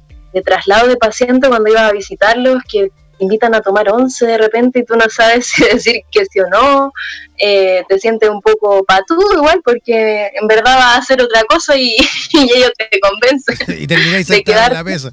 [0.45, 4.85] traslado de pacientes cuando iba a visitarlos, que invitan a tomar once de repente y
[4.85, 6.91] tú no sabes si decir que sí o no,
[7.37, 11.75] eh, te sientes un poco patudo igual porque en verdad va a hacer otra cosa
[11.75, 11.95] y,
[12.33, 13.57] ellos te convencen.
[13.81, 15.11] y termináis de quedar la mesa.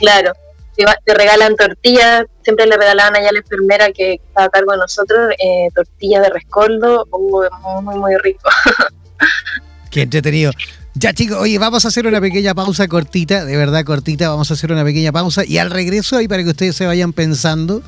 [0.00, 0.32] claro
[1.04, 4.78] te, regalan tortillas, siempre le regalaban allá a la enfermera que estaba a cargo de
[4.78, 8.48] nosotros, eh, tortillas de rescoldo, uh, muy, muy rico.
[9.90, 10.52] Qué entretenido.
[10.98, 14.54] Ya chicos, oye, vamos a hacer una pequeña pausa cortita, de verdad cortita, vamos a
[14.54, 17.82] hacer una pequeña pausa y al regreso ahí para que ustedes se vayan pensando,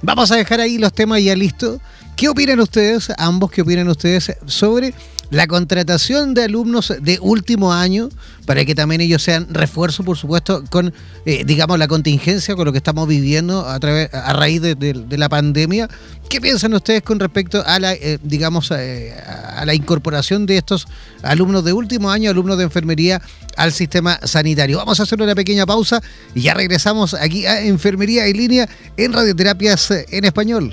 [0.00, 1.78] vamos a dejar ahí los temas ya listos.
[2.16, 4.94] ¿Qué opinan ustedes, ambos, qué opinan ustedes sobre
[5.34, 8.08] la contratación de alumnos de último año
[8.46, 10.94] para que también ellos sean refuerzo, por supuesto, con,
[11.26, 15.28] eh, digamos, la contingencia, con lo que estamos viviendo a, través, a raíz de, la
[15.28, 15.88] pandemia.
[16.28, 19.12] ¿Qué piensan ustedes con respecto a la, eh, digamos, eh,
[19.56, 20.86] a la incorporación de estos
[21.24, 23.20] alumnos de último año, alumnos de enfermería,
[23.56, 24.78] al sistema sanitario?
[24.78, 26.00] Vamos a hacer una pequeña pausa
[26.32, 30.72] y ya regresamos aquí a Enfermería en línea en Radioterapias en Español.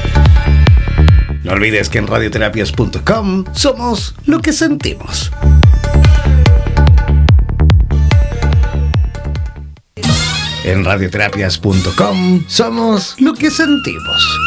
[1.43, 5.31] No olvides que en radioterapias.com somos lo que sentimos.
[10.63, 14.39] En radioterapias.com somos lo que sentimos.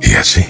[0.00, 0.46] Y así,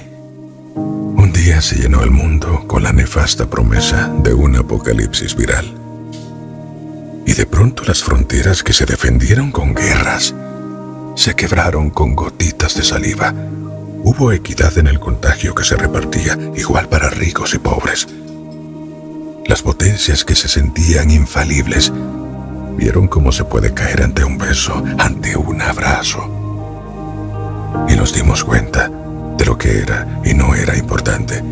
[0.76, 5.77] un día se llenó el mundo con la nefasta promesa de un apocalipsis viral.
[7.28, 10.34] Y de pronto las fronteras que se defendieron con guerras
[11.14, 13.34] se quebraron con gotitas de saliva
[14.02, 18.08] Hubo equidad en el contagio que se repartía, igual para ricos y pobres.
[19.46, 21.92] Las potencias que se sentían infalibles
[22.76, 26.24] vieron cómo se puede caer ante un beso, ante un abrazo.
[27.88, 28.88] Y nos dimos cuenta
[29.36, 31.42] de lo que era y no era importante.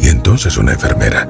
[0.00, 1.26] Y entonces una enfermera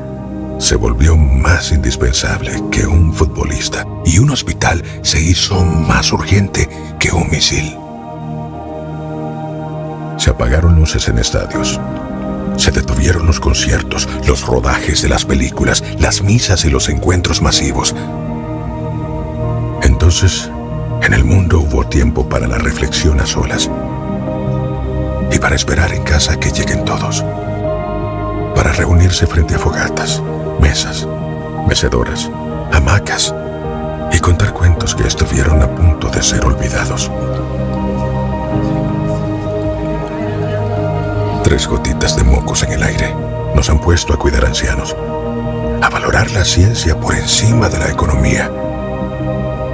[0.59, 6.69] se volvió más indispensable que un futbolista y un hospital se hizo más urgente
[6.99, 7.77] que un misil.
[10.19, 11.81] Se apagaron luces en estadios.
[12.57, 17.95] Se detuvieron los conciertos, los rodajes de las películas, las misas y los encuentros masivos.
[19.83, 20.51] Entonces,
[21.03, 23.71] en el mundo hubo tiempo para la reflexión a solas
[25.31, 27.25] y para esperar en casa que lleguen todos.
[28.57, 30.21] Para reunirse frente a fogatas,
[30.69, 31.09] mesas,
[31.67, 32.31] mecedoras,
[32.73, 33.35] hamacas
[34.13, 37.11] y contar cuentos que estuvieron a punto de ser olvidados.
[41.43, 43.15] Tres gotitas de mocos en el aire
[43.55, 44.95] nos han puesto a cuidar ancianos,
[45.81, 48.51] a valorar la ciencia por encima de la economía.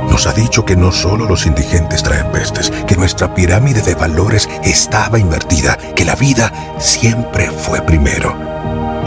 [0.09, 4.49] Nos ha dicho que no solo los indigentes traen pestes, que nuestra pirámide de valores
[4.63, 8.33] estaba invertida, que la vida siempre fue primero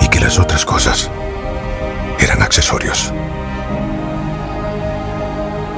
[0.02, 1.10] y que las otras cosas
[2.28, 3.14] eran accesorios.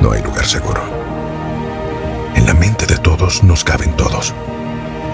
[0.02, 0.82] No hay lugar seguro.
[2.36, 4.34] En la mente de todos nos caben todos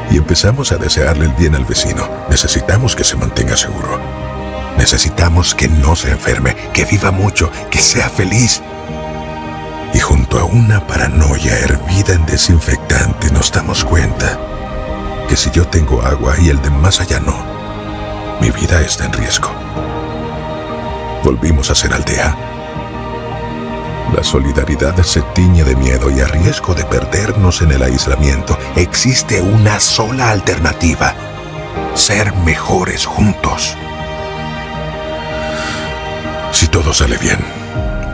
[0.10, 4.00] y empezamos a desearle el bien al vecino, necesitamos que se mantenga seguro.
[4.78, 8.62] Necesitamos que no se enferme, que viva mucho, que sea feliz.
[9.93, 14.39] Y junto a una paranoia hervida en desinfectante nos damos cuenta
[15.28, 17.36] que si yo tengo agua y el de más allá no,
[18.39, 19.55] mi vida está en riesgo.
[21.26, 22.56] Volvimos a ser aldea
[24.16, 28.58] la solidaridad se tiñe de miedo y a riesgo de perdernos en el aislamiento.
[28.78, 31.14] Existe una sola alternativa.
[31.96, 33.76] Ser mejores juntos.
[36.54, 37.40] Si todo sale bien,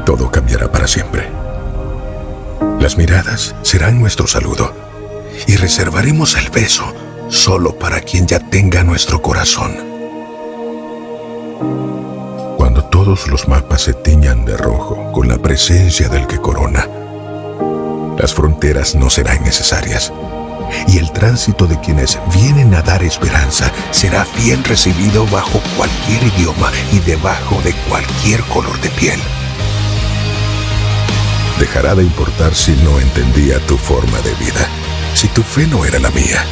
[0.05, 1.29] todo cambiará para siempre.
[2.79, 4.73] Las miradas serán nuestro saludo
[5.45, 6.95] y reservaremos el beso
[7.29, 9.90] solo para quien ya tenga nuestro corazón
[13.03, 16.87] todos los mapas se tiñan de rojo con la presencia del que corona.
[18.19, 20.13] Las fronteras no serán necesarias
[20.87, 26.71] y el tránsito de quienes vienen a dar esperanza será bien recibido bajo cualquier idioma
[26.91, 29.19] y debajo de cualquier color de piel.
[31.59, 34.67] Dejará de importar si no entendía tu forma de vida,
[35.15, 36.45] si tu fe no era la mía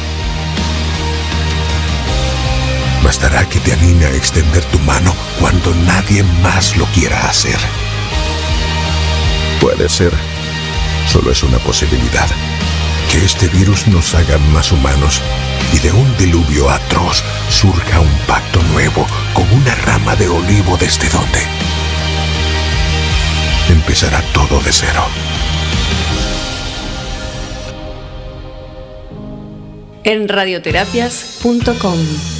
[3.10, 7.58] Bastará que te anime a extender tu mano cuando nadie más lo quiera hacer.
[9.60, 10.12] Puede ser,
[11.06, 12.28] solo es una posibilidad,
[13.10, 15.22] que este virus nos haga más humanos
[15.72, 21.08] y de un diluvio atroz surja un pacto nuevo con una rama de olivo desde
[21.08, 21.40] donde
[23.70, 25.04] empezará todo de cero.
[30.04, 32.39] En radioterapias.com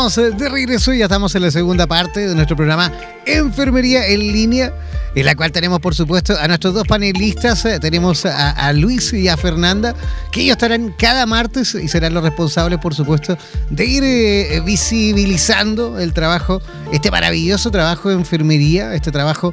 [0.00, 2.90] Eh, de regreso, ya estamos en la segunda parte de nuestro programa
[3.26, 4.72] Enfermería en línea,
[5.14, 9.28] en la cual tenemos por supuesto a nuestros dos panelistas, eh, tenemos a, Luis y
[9.28, 9.94] a Fernanda,
[10.32, 13.36] que ellos estarán cada martes y serán los responsables por supuesto
[13.68, 19.52] de ir eh, visibilizando el trabajo, este maravilloso trabajo de enfermería, este trabajo,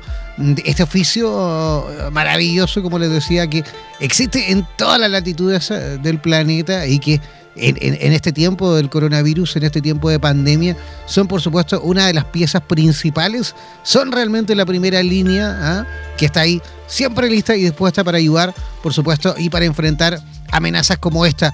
[0.63, 3.65] este oficio maravilloso, como les decía, que
[3.99, 7.19] existe en todas las latitudes del planeta y que
[7.59, 12.13] en, este tiempo del coronavirus, en este tiempo de pandemia, son por supuesto una de
[12.13, 15.87] las piezas principales, son realmente la primera línea ¿ah?
[16.17, 20.19] que está ahí siempre lista y dispuesta para ayudar, por supuesto, y para enfrentar
[20.51, 21.53] amenazas como esta.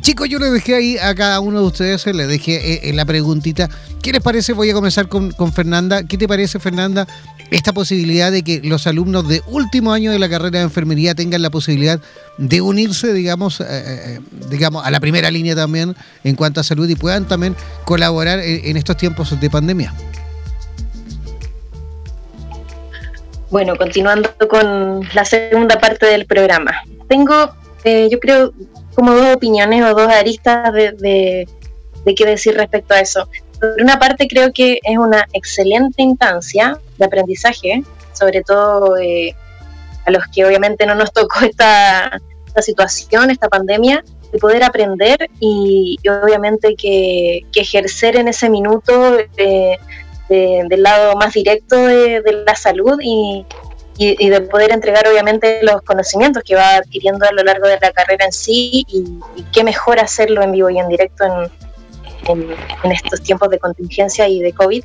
[0.00, 3.68] Chicos, yo les dejé ahí a cada uno de ustedes, les dejé en la preguntita.
[4.02, 4.52] ¿Qué les parece?
[4.52, 6.02] Voy a comenzar con, con Fernanda.
[6.02, 7.06] ¿Qué te parece, Fernanda,
[7.50, 11.42] esta posibilidad de que los alumnos de último año de la carrera de enfermería tengan
[11.42, 12.00] la posibilidad
[12.38, 14.20] de unirse, digamos, eh, eh,
[14.50, 18.76] digamos, a la primera línea también en cuanto a salud y puedan también colaborar en,
[18.76, 19.94] estos tiempos de pandemia.
[23.50, 26.72] Bueno, continuando con la segunda parte del programa.
[27.08, 28.52] Tengo, eh, yo creo,
[28.94, 31.48] como dos opiniones o dos aristas de, de,
[32.04, 33.28] de qué decir respecto a eso.
[33.60, 37.82] Por una parte, creo que es una excelente instancia de aprendizaje,
[38.12, 39.34] sobre todo eh,
[40.04, 42.20] a los que obviamente no nos tocó esta,
[42.60, 49.78] situación, esta pandemia, de poder aprender y, obviamente que, ejercer en ese minuto eh,
[50.28, 53.44] del lado más directo de, la salud y,
[53.98, 58.24] de poder entregar obviamente los conocimientos que va adquiriendo a lo largo de la carrera
[58.24, 59.20] en sí y,
[59.52, 64.40] qué mejor hacerlo en vivo y en directo en, en estos tiempos de contingencia y
[64.40, 64.84] de COVID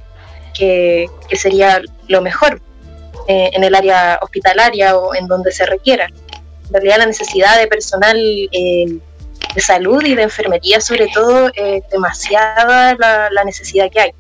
[0.60, 2.62] que, sería lo mejor
[3.28, 6.08] eh, en el área hospitalaria o en donde se requiera.
[6.68, 9.00] En realidad la necesidad de personal eh,
[9.56, 14.12] de salud y de enfermería sobre todo es demasiada la, necesidad que hay.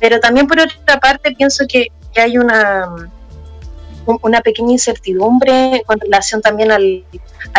[0.00, 3.10] Pero también por otra parte pienso que, hay una,
[4.22, 7.04] una pequeña incertidumbre con relación también al,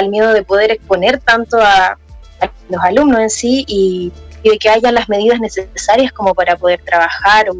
[0.09, 1.97] miedo de poder exponer tanto a,
[2.69, 4.11] los alumnos en sí y,
[4.43, 7.55] y, de que haya las medidas necesarias como para poder trabajar o,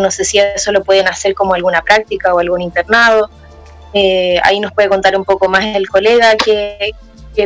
[0.00, 3.30] no sé si eso lo pueden hacer como alguna práctica o algún internado.
[3.94, 6.92] Eh, ahí nos puede contar un poco más el colega que,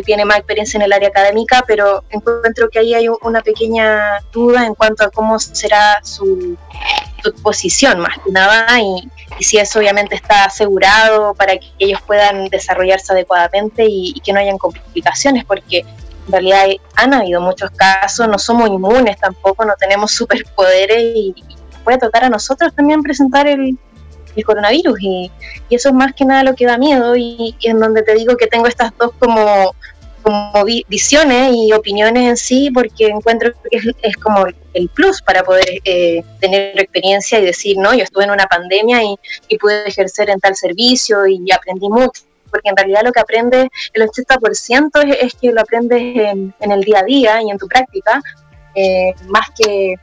[0.04, 4.64] tiene más experiencia en el área académica, pero encuentro que ahí hay una pequeña duda
[4.64, 6.56] en cuanto a cómo será su,
[7.42, 9.08] posición más que nada y,
[9.40, 14.40] si eso obviamente está asegurado para que ellos puedan desarrollarse adecuadamente y, y que no
[14.40, 15.84] hayan complicaciones, porque
[16.26, 16.66] en realidad
[16.96, 21.34] han habido muchos casos, no somos inmunes tampoco, no tenemos superpoderes y,
[21.82, 23.78] puede tocar a nosotros también presentar el,
[24.46, 25.30] coronavirus y,
[25.68, 28.46] eso es más que nada lo que da miedo y, en donde te digo que
[28.46, 29.74] tengo estas dos como,
[30.22, 35.66] como visiones y opiniones en sí porque encuentro que es, como el plus para poder
[35.84, 39.16] eh, tener experiencia y decir, no, yo estuve en una pandemia y,
[39.58, 44.02] pude ejercer en tal servicio y aprendí mucho porque en realidad lo que aprendes, el
[44.02, 48.20] 80% es, es que lo aprendes en, el día a día y en tu práctica,
[48.74, 49.94] eh, más que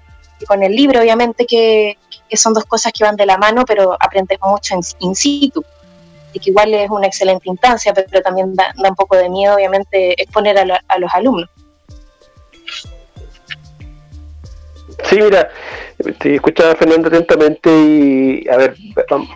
[0.45, 1.97] con el libro, obviamente, que,
[2.33, 5.63] son dos cosas que van de la mano, pero aprendes mucho en, in situ.
[6.33, 10.21] Y que igual es una excelente instancia, pero, también da, un poco de miedo, obviamente,
[10.21, 11.49] exponer a, a los alumnos.
[15.05, 15.49] Sí, mira,
[16.19, 18.75] te escuchaba a Fernando atentamente y, a ver,
[19.09, 19.29] vamos,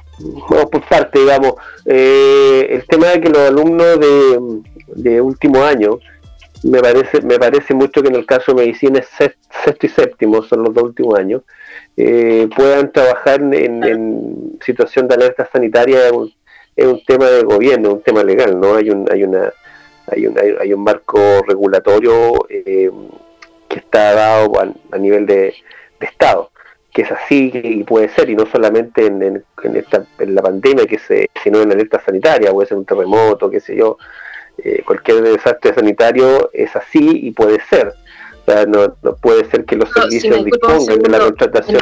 [0.47, 1.53] por parte, digamos,
[1.85, 5.99] eh, el tema de que los alumnos de, de último año
[6.63, 10.63] me parece, me parece mucho que en el caso de medicina sexto y séptimo, son
[10.63, 11.41] los dos últimos años,
[11.97, 16.11] eh, puedan trabajar en, situación de alerta sanitaria
[16.75, 18.75] es un, tema de gobierno, un tema legal, ¿no?
[18.75, 19.51] Hay un, hay una,
[20.07, 22.91] hay un, hay, un marco regulatorio eh,
[23.67, 24.51] que está dado
[24.91, 25.53] a, nivel de,
[25.99, 26.49] Estado,
[26.91, 30.87] que es así y puede ser, y no solamente en, en, esta, en la pandemia,
[30.87, 33.97] que se, sino en alerta sanitaria, puede ser un terremoto, qué sé yo,
[34.57, 37.93] eh, cualquier desastre sanitario es así y puede ser.
[38.41, 41.81] O sea, no, puede ser que los servicios dispongan de la contratación.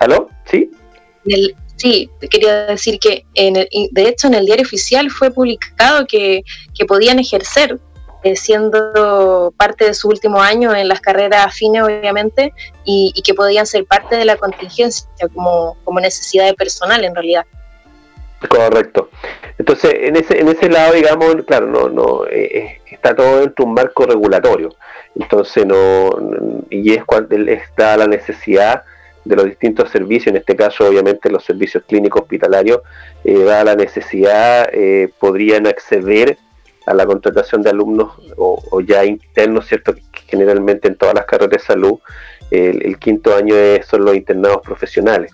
[0.00, 0.28] ¿Aló?
[0.44, 0.70] ¿Sí?
[1.78, 6.44] Sí, quería decir que en de hecho en el diario oficial fue publicado que,
[6.86, 7.78] podían ejercer
[8.24, 12.52] eh, siendo parte de su último año en las carreras afines, obviamente,
[12.84, 17.46] y, que podían ser parte de la contingencia como, como necesidad de personal en realidad.
[18.48, 19.10] Correcto.
[19.58, 23.64] Entonces, en ese, en ese lado, digamos, claro, no, no eh, eh, está todo dentro
[23.64, 24.74] de un marco regulatorio.
[25.16, 26.10] Entonces, no,
[26.70, 28.84] y es cuando está la necesidad
[29.24, 32.80] de los distintos servicios, en este caso, obviamente, los servicios clínicos hospitalarios,
[33.24, 34.68] eh, da la necesidad,
[35.18, 36.38] podrían acceder
[36.86, 39.94] a la contratación de alumnos o, ya internos, ¿cierto?
[40.26, 41.98] generalmente en todas las carreras de salud,
[42.50, 43.54] el, quinto año
[43.86, 45.32] son los internados profesionales.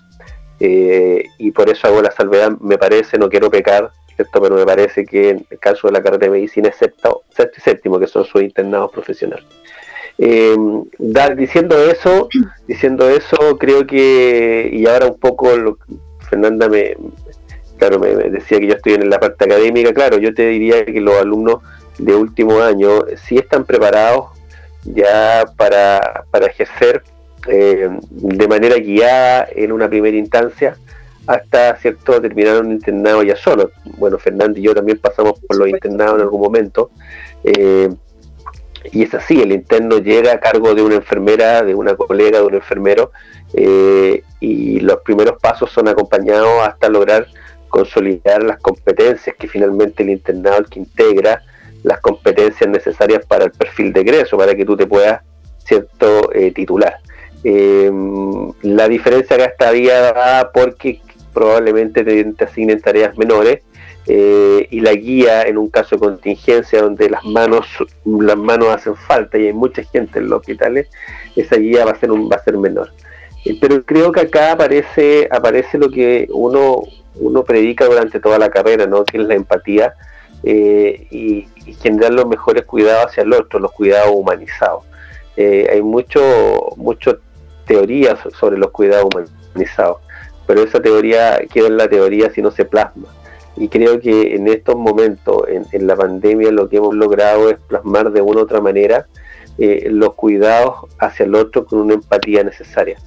[0.59, 4.41] y por eso hago la salvedad, me parece, no quiero pecar, ¿cierto?
[4.41, 7.61] pero me parece que en el caso de la carrera de medicina es sexto, y
[7.61, 9.45] séptimo, que son sus internados profesionales.
[10.97, 12.29] Dar, diciendo eso,
[12.67, 15.77] diciendo eso, creo que, y ahora un poco lo,
[16.29, 16.95] Fernanda me,
[17.77, 21.01] claro, me, decía que yo estoy en la parte académica, claro, yo te diría que
[21.01, 21.59] los alumnos
[21.97, 24.27] de último año sí están preparados
[24.83, 27.03] ya para, ejercer
[27.47, 30.77] eh, de manera guiada en una primera instancia
[31.27, 33.71] hasta cierto terminar un internado ya solo.
[33.97, 36.91] Bueno, Fernando y yo también pasamos por los internados en algún momento.
[37.43, 37.89] Eh,
[38.91, 42.45] y es así, el interno llega a cargo de una enfermera, de una colega, de
[42.45, 43.11] un enfermero,
[43.53, 47.27] eh, y los primeros pasos son acompañados hasta lograr
[47.69, 51.41] consolidar las competencias que finalmente el internado el que integra
[51.83, 55.21] las competencias necesarias para el perfil de egreso, para que tú te puedas
[55.65, 56.97] cierto eh, titular.
[57.43, 61.01] Em, la diferencia acá está día porque
[61.33, 63.61] probablemente te, asignen tareas menores
[64.07, 67.65] eh, y la guía en un caso de contingencia donde las manos
[68.05, 70.87] las manos hacen falta y hay mucha gente en los hospitales
[71.35, 72.91] esa guía va a ser va a ser menor
[73.45, 76.83] eh, pero creo que acá aparece aparece lo que uno
[77.15, 79.05] uno predica durante toda la carrera, ¿no?
[79.05, 79.93] que es la empatía
[80.43, 81.47] eh, y,
[81.81, 84.83] generar los mejores cuidados hacia el otro, los cuidados humanizados.
[85.37, 86.21] Hay mucho,
[86.75, 87.19] mucho
[87.65, 89.07] teoría sobre los cuidados
[89.53, 90.01] humanizados,
[90.45, 93.07] pero esa teoría queda en la teoría si no se plasma.
[93.57, 98.11] Y creo que en estos momentos, en, la pandemia, lo que hemos logrado es plasmar
[98.11, 99.07] de una u otra manera
[99.57, 102.97] eh, los cuidados hacia el otro con una empatía necesaria.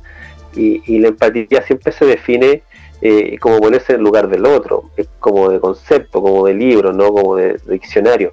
[0.57, 2.63] Y, la empatía siempre se define
[3.01, 4.91] eh, como ponerse en lugar del otro,
[5.21, 8.33] como de concepto, como de libro, no como de, diccionario.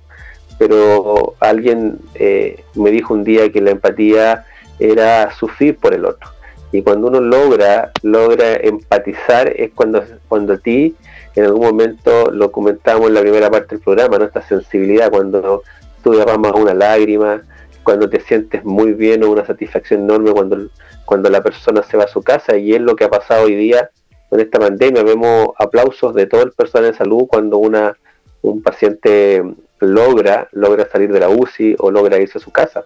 [0.58, 4.46] Pero alguien eh, me dijo un día que la empatía
[4.80, 6.30] era sufrir por el otro.
[6.72, 10.96] Y cuando uno logra, logra empatizar es cuando, cuando a ti,
[11.36, 14.26] en algún momento lo comentamos en la primera parte del programa, ¿no?
[14.26, 15.64] esta sensibilidad, cuando
[16.04, 17.44] tú derramas una lágrima,
[17.84, 20.70] cuando te sientes muy bien o una satisfacción enorme cuando,
[21.06, 23.56] cuando la persona se va a su casa y es lo que ha pasado hoy
[23.56, 23.90] día
[24.32, 25.04] en esta pandemia.
[25.04, 27.96] Vemos aplausos de todo el personal de salud cuando una,
[28.42, 29.44] un paciente
[29.80, 32.86] logra, logra salir de la UCI o logra irse a su casa.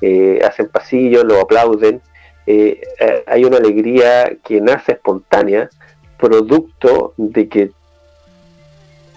[0.00, 2.00] Eh, hacen pasillos, lo aplauden.
[2.46, 5.68] Eh, eh, hay una alegría que nace espontánea,
[6.18, 7.72] producto de que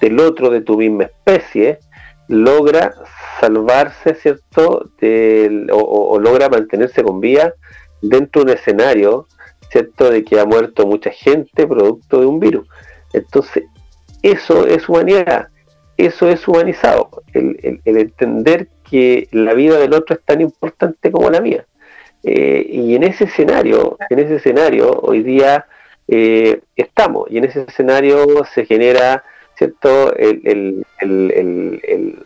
[0.02, 1.80] del otro de tu misma especie
[2.28, 2.94] logra
[3.40, 4.90] salvarse, ¿cierto?
[5.72, 7.54] o, logra mantenerse con vida
[8.02, 9.28] dentro de un escenario
[9.72, 10.10] ¿cierto?
[10.10, 12.68] De que ha muerto mucha gente producto de un virus.
[13.14, 13.66] Entonces,
[14.22, 15.48] eso es humanidad,
[15.98, 21.42] eso es humanizado, el, entender que la vida del otro es tan importante como la
[21.42, 21.66] mía.
[22.24, 25.66] Eh, y en ese escenario, en ese escenario, hoy día
[26.08, 29.24] eh, estamos, y en ese escenario se genera,
[29.60, 30.16] ¿cierto?
[30.16, 32.26] el, el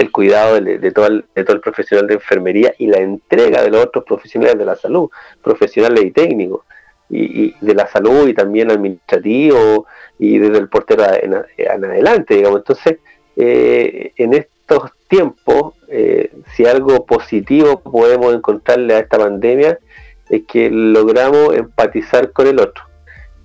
[0.00, 3.70] el cuidado de, todo el, de todo el profesional de enfermería y la entrega de
[3.70, 5.10] los otros profesionales de la salud,
[5.42, 6.62] profesionales y técnicos,
[7.10, 9.86] y, de la salud y también administrativo
[10.18, 12.60] y desde el portero en, adelante, digamos.
[12.60, 12.98] Entonces,
[13.36, 19.78] eh, en estos tiempos, eh, si algo positivo podemos encontrarle a esta pandemia,
[20.30, 22.89] es que logramos empatizar con el otro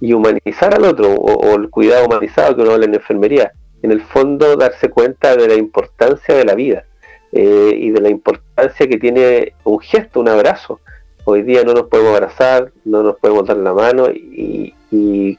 [0.02, 4.02] y humanizar al otro, o, el cuidado humanizado que uno habla en enfermería en el
[4.02, 6.86] fondo darse cuenta de la importancia de la vida
[7.32, 10.80] eh, y de la importancia que tiene un gesto, un abrazo.
[11.24, 14.74] Hoy día no nos podemos abrazar, no nos podemos dar la mano y,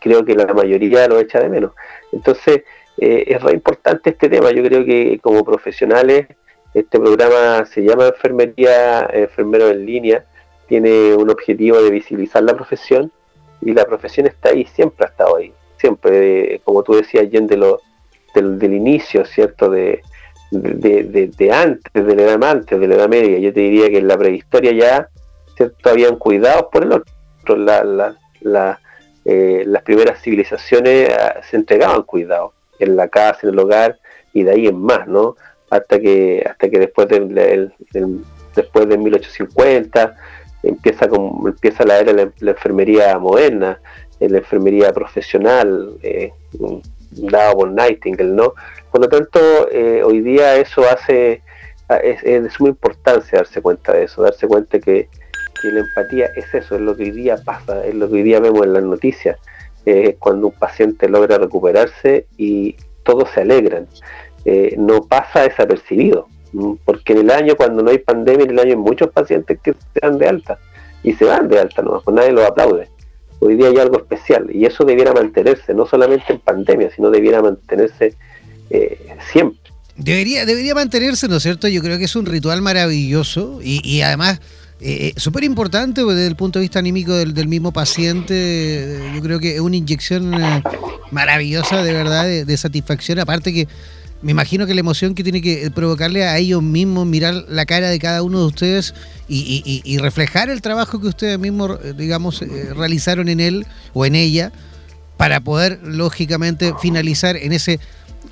[0.03, 1.73] creo que la mayoría lo echa de menos.
[2.13, 2.63] Entonces
[2.99, 4.51] eh, es re importante este tema.
[4.51, 6.27] Yo creo que como profesionales
[6.75, 10.27] este programa se llama Enfermería, Enfermero en línea,
[10.69, 13.11] tiene un objetivo de visibilizar la profesión
[13.61, 17.81] y la profesión está ahí, siempre ha estado ahí, siempre, como tú decías, de los
[18.43, 19.71] del, inicio, ¿cierto?
[19.71, 20.03] De,
[20.51, 23.39] de, antes, de la edad antes, de la edad media.
[23.39, 25.09] Yo te diría que en la prehistoria ya,
[25.57, 25.91] ¿cierto?
[25.91, 27.57] Habían cuidados por el otro.
[27.57, 28.79] La,
[29.25, 33.99] eh, las primeras civilizaciones ah, se entregaban cuidados en la casa, en el hogar
[34.33, 35.37] y de ahí en más, ¿no?
[35.71, 37.71] Hasta que, hasta que después de,
[38.55, 40.17] después de 1850
[40.69, 43.81] empieza, con, empieza la era de la, enfermería moderna,
[44.21, 46.33] la enfermería profesional, eh,
[47.11, 48.55] dado por Nightingale, ¿no?
[48.91, 49.41] Por lo tanto,
[49.71, 51.43] eh, hoy día eso hace,
[52.03, 55.09] es, de suma importancia darse cuenta de eso, darse cuenta que,
[55.65, 58.39] la empatía es eso, es lo que hoy día pasa, es lo que hoy día
[58.39, 59.37] vemos en las noticias,
[59.85, 63.89] eh, cuando un paciente logra recuperarse y todos se alegran.
[64.45, 66.29] Eh, no pasa desapercibido,
[66.85, 69.73] porque en el año, cuando no hay pandemia, en el año hay muchos pacientes que
[69.73, 70.59] se dan de alta
[71.03, 72.89] y se van de alta, no, pues nadie los aplaude.
[73.39, 77.43] Hoy día hay algo especial y eso debiera mantenerse, no solamente en pandemia, sino debiera
[77.43, 78.15] mantenerse
[78.71, 78.99] eh,
[79.31, 79.61] siempre.
[79.97, 81.69] Debería, debería mantenerse, ¿no es cierto?
[81.69, 84.41] Yo creo que es un ritual maravilloso y, además
[84.81, 88.99] eh, eh, súper importante pues, desde el punto de vista anímico del, mismo paciente.
[89.15, 90.35] Yo creo que es una inyección
[91.11, 93.19] maravillosa, de verdad, de satisfacción.
[93.21, 93.69] Aparte que
[94.23, 97.89] me imagino que la emoción que tiene que provocarle a ellos mismos, mirar la cara
[97.89, 98.95] de cada uno de ustedes
[99.29, 104.15] y, reflejar el trabajo que ustedes mismos, eh, digamos, eh, realizaron en él o en
[104.15, 104.53] ella,
[105.17, 107.81] para poder, lógicamente, finalizar en ese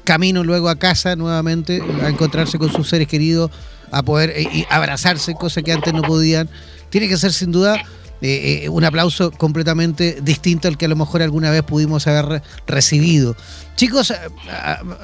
[0.05, 3.51] camino luego a casa nuevamente, a encontrarse con sus seres queridos,
[3.91, 6.49] a poder eh, abrazarse, cosa que antes no podían.
[6.91, 7.83] Tiene que ser sin duda
[8.23, 12.43] eh, eh, un aplauso completamente distinto al que a lo mejor alguna vez pudimos haber
[12.67, 13.37] recibido.
[13.77, 14.17] Chicos, eh,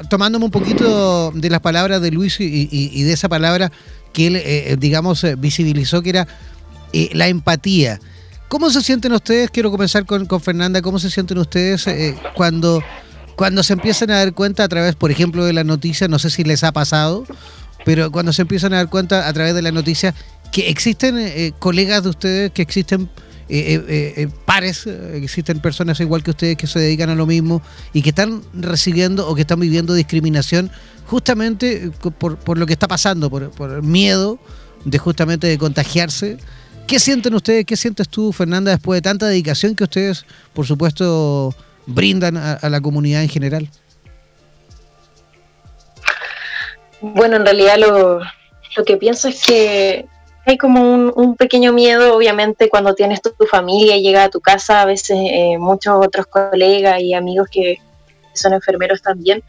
[0.08, 3.70] tomándome un poquito de las palabras de Luis y, de esa palabra
[4.12, 6.28] que él, digamos, visibilizó, que era
[7.12, 8.00] la empatía.
[8.48, 9.50] ¿Cómo se sienten ustedes?
[9.50, 10.80] Quiero comenzar con, con Fernanda.
[10.80, 11.86] ¿Cómo se sienten ustedes
[12.34, 12.82] cuando,
[13.36, 16.08] cuando se empiezan a dar cuenta a través, por ejemplo, de la noticia?
[16.08, 17.24] No sé si les ha pasado,
[17.84, 20.14] pero cuando se empiezan a dar cuenta a través de la noticia
[20.52, 23.08] que existen eh, colegas de ustedes, que existen
[23.48, 28.02] eh, eh, pares, existen personas igual que ustedes que se dedican a lo mismo y
[28.02, 30.70] que están recibiendo o que están viviendo discriminación
[31.06, 34.38] justamente por, lo que está pasando, por, el miedo
[34.84, 36.38] de justamente de contagiarse.
[36.86, 37.64] ¿Qué sienten ustedes?
[37.64, 41.52] ¿Qué sientes tú, Fernanda, después de tanta dedicación que ustedes, por supuesto,
[41.86, 43.68] brindan a la comunidad en general?
[47.00, 48.20] Bueno, en realidad lo,
[48.76, 50.06] lo que pienso es que
[50.50, 54.82] hay como un, pequeño miedo, obviamente, cuando tienes tu, familia y llega a tu casa,
[54.82, 57.78] a veces eh, muchos otros colegas y amigos que
[58.34, 59.42] son enfermeros también,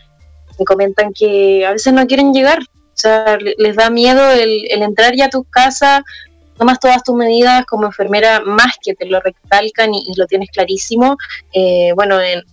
[0.58, 5.16] me comentan que a veces no quieren llegar, o sea, les da miedo el, entrar
[5.16, 6.04] ya a tu casa,
[6.58, 11.18] tomas todas tus medidas como enfermera, más que te lo recalcan y, lo tienes clarísimo.
[11.54, 12.44] Eh, bueno, en,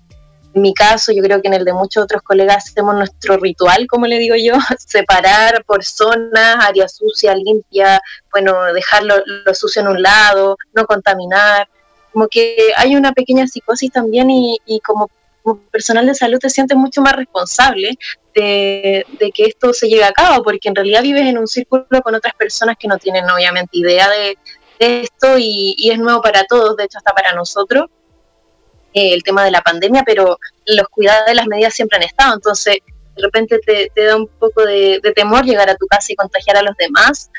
[0.55, 3.87] en mi caso, yo creo que en el de muchos otros colegas hacemos nuestro ritual,
[3.87, 8.01] como le digo yo, separar por zonas, área sucia, limpia,
[8.33, 11.69] bueno, dejar lo, sucio en un lado, no contaminar.
[12.13, 15.11] Como que hay una pequeña psicosis también y, como,
[15.71, 17.97] personal de salud te sientes mucho más responsable
[18.35, 22.15] de, que esto se lleve a cabo, porque en realidad vives en un círculo con
[22.15, 24.37] otras personas que no tienen obviamente idea de,
[24.79, 27.87] esto y, y es nuevo para todos, de hecho hasta para nosotros
[28.99, 32.35] eh, el tema de la pandemia, pero los cuidados de las medidas siempre han estado,
[32.35, 32.79] entonces
[33.17, 33.61] de repente
[33.95, 37.31] te, da un poco de, temor llegar a tu casa y contagiar a los demás,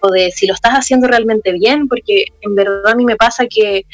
[0.00, 3.46] o de si lo estás haciendo realmente bien, porque en verdad a mí me pasa
[3.48, 3.84] que,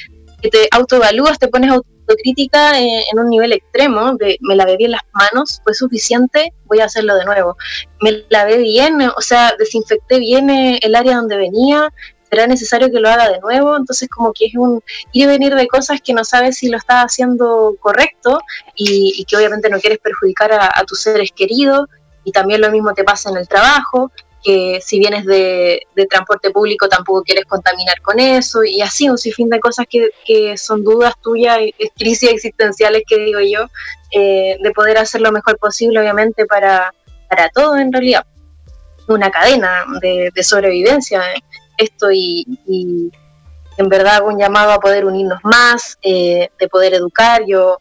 [0.43, 5.01] te autoevalúas, te pones autocrítica en, en, un nivel extremo, de me lavé bien las
[5.15, 7.57] manos, fue suficiente, voy a hacerlo de nuevo.
[8.03, 11.91] Me lavé bien, o sea, desinfecté bien eh, el área donde venía,
[12.35, 14.83] será necesario que lo haga de nuevo, entonces como que es un
[15.13, 18.41] ir y venir de cosas que no sabes si lo estás haciendo correcto
[18.75, 21.89] y, que obviamente no quieres perjudicar a, tus seres queridos.
[22.25, 24.11] Y también lo mismo te pasa en el trabajo,
[24.43, 28.65] que si vienes de, transporte público tampoco quieres contaminar con eso.
[28.65, 31.59] Y así un sinfín de cosas que, son dudas tuyas,
[31.97, 33.67] crisis existenciales que digo yo,
[34.11, 36.93] eh, de poder hacer lo mejor posible obviamente para,
[37.31, 38.27] para todo en realidad.
[39.07, 41.23] Una cadena de, de sobrevivencia.
[41.77, 42.47] Esto y,
[43.77, 47.43] en verdad hago un llamado a poder unirnos más, eh, de poder educar.
[47.47, 47.79] Yo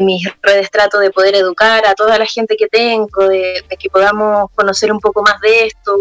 [0.00, 4.50] mis redes trato de poder educar a toda la gente que tengo, de, que podamos
[4.54, 5.96] conocer un poco más de esto,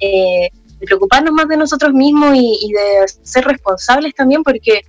[0.00, 4.82] eh, de preocuparnos más de nosotros mismos y, de ser responsables también, porque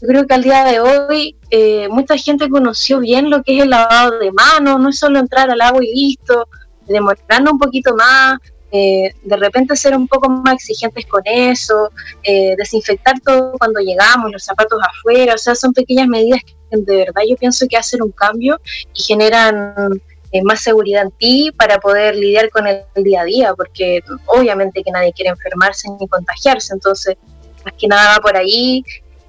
[0.00, 3.62] yo creo que al día de hoy eh, mucha gente conoció bien lo que es
[3.62, 6.48] el lavado de manos, no es solo entrar al agua y listo,
[6.86, 8.38] demorando un poquito más,
[8.76, 11.92] eh, de repente ser un poco más exigentes con eso,
[12.24, 16.96] eh, desinfectar todo cuando llegamos, los zapatos afuera, o sea, son pequeñas medidas que de
[16.96, 18.60] verdad yo pienso que hacen un cambio
[18.92, 20.02] y generan
[20.32, 24.82] eh, más seguridad en ti para poder lidiar con el, día a día, porque obviamente
[24.82, 27.16] que nadie quiere enfermarse ni contagiarse, entonces
[27.64, 28.84] más que nada va por ahí,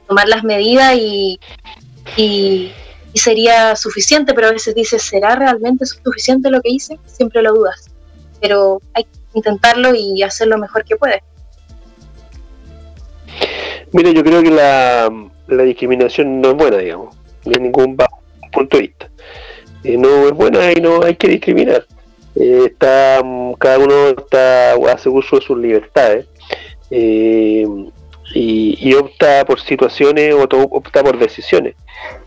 [0.07, 1.39] tomar las medidas y,
[2.17, 2.71] y,
[3.13, 6.97] y sería suficiente, pero a veces dices, ¿será realmente suficiente lo que hice?
[7.05, 7.91] Siempre lo dudas,
[8.41, 9.05] pero hay
[9.35, 11.21] intentarlo y hacer lo mejor que puede.
[13.91, 15.09] Mira, yo creo que la,
[15.63, 17.15] discriminación no es buena, digamos,
[17.45, 17.97] en ningún
[18.51, 19.09] punto de vista.
[19.83, 21.85] Eh, no es buena y no hay que discriminar.
[22.35, 23.21] Eh, está,
[23.59, 26.25] cada uno está, hace uso de sus libertades
[26.91, 27.65] eh,
[28.33, 31.75] y, opta por situaciones o opta por decisiones.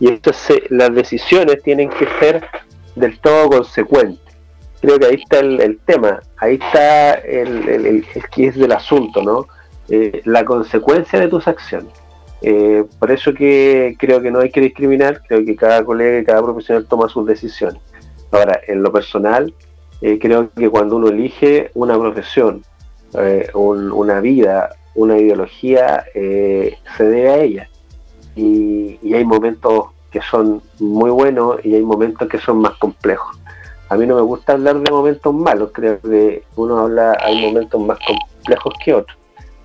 [0.01, 2.47] Y estas, las decisiones tienen que ser
[2.95, 4.28] del todo consecuentes.
[4.81, 8.07] Creo que ahí está el, tema, ahí está el, el,
[8.37, 9.47] es del asunto, ¿no?
[9.89, 11.93] Eh, la consecuencia de tus acciones.
[12.43, 16.25] Eh, por eso que creo que no hay que discriminar, creo que cada colega y
[16.25, 17.81] cada profesional toma sus decisiones.
[18.31, 19.53] Ahora, en lo personal,
[20.01, 22.63] eh, creo que cuando uno elige una profesión,
[23.55, 27.71] una vida, una ideología, se debe a ella.
[28.37, 33.38] Y hay momentos que son muy buenos y hay momentos que son más complejos
[33.89, 37.81] a mí no me gusta hablar de momentos malos, creo que uno habla, hay momentos
[37.81, 39.19] más complejos que otros,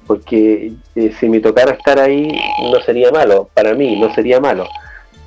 [0.08, 2.40] porque eh, si me tocara estar ahí
[2.72, 4.66] no sería malo, para mí no sería malo,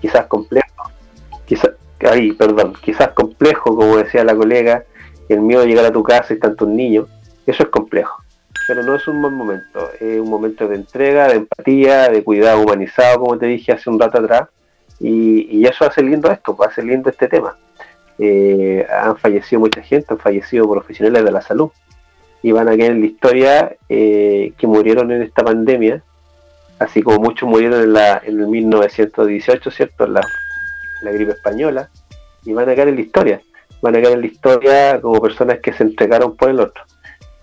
[0.01, 0.91] quizás complejo,
[1.45, 1.73] quizás,
[2.11, 4.85] ahí, perdón, quizás complejo, como decía la colega,
[5.29, 7.07] el miedo de llegar a tu casa y tantos niños,
[7.47, 8.23] eso es complejo,
[8.67, 12.63] pero no es un buen momento, es un momento de entrega, de empatía, de cuidado
[12.63, 14.49] humanizado, como te dije hace un rato atrás,
[14.99, 17.59] y, y eso hace lindo esto, hace lindo este tema
[18.19, 21.71] eh, han fallecido mucha gente, han fallecido profesionales de la salud
[22.43, 26.03] y van a quedar en la historia eh, que murieron en esta pandemia,
[26.79, 30.07] así como muchos murieron en, la, en el 1918, ¿cierto?
[30.07, 30.21] La,
[31.03, 31.91] la gripe española,
[32.45, 33.41] y van a quedar en la historia,
[33.83, 36.85] van a quedar en la historia como personas que se entregaron por el otro,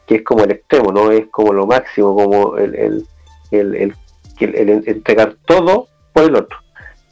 [0.07, 1.11] que es como el extremo, ¿no?
[1.11, 3.05] Es como lo máximo, como el, el,
[3.51, 3.95] el,
[4.39, 6.57] el entregar todo por el otro.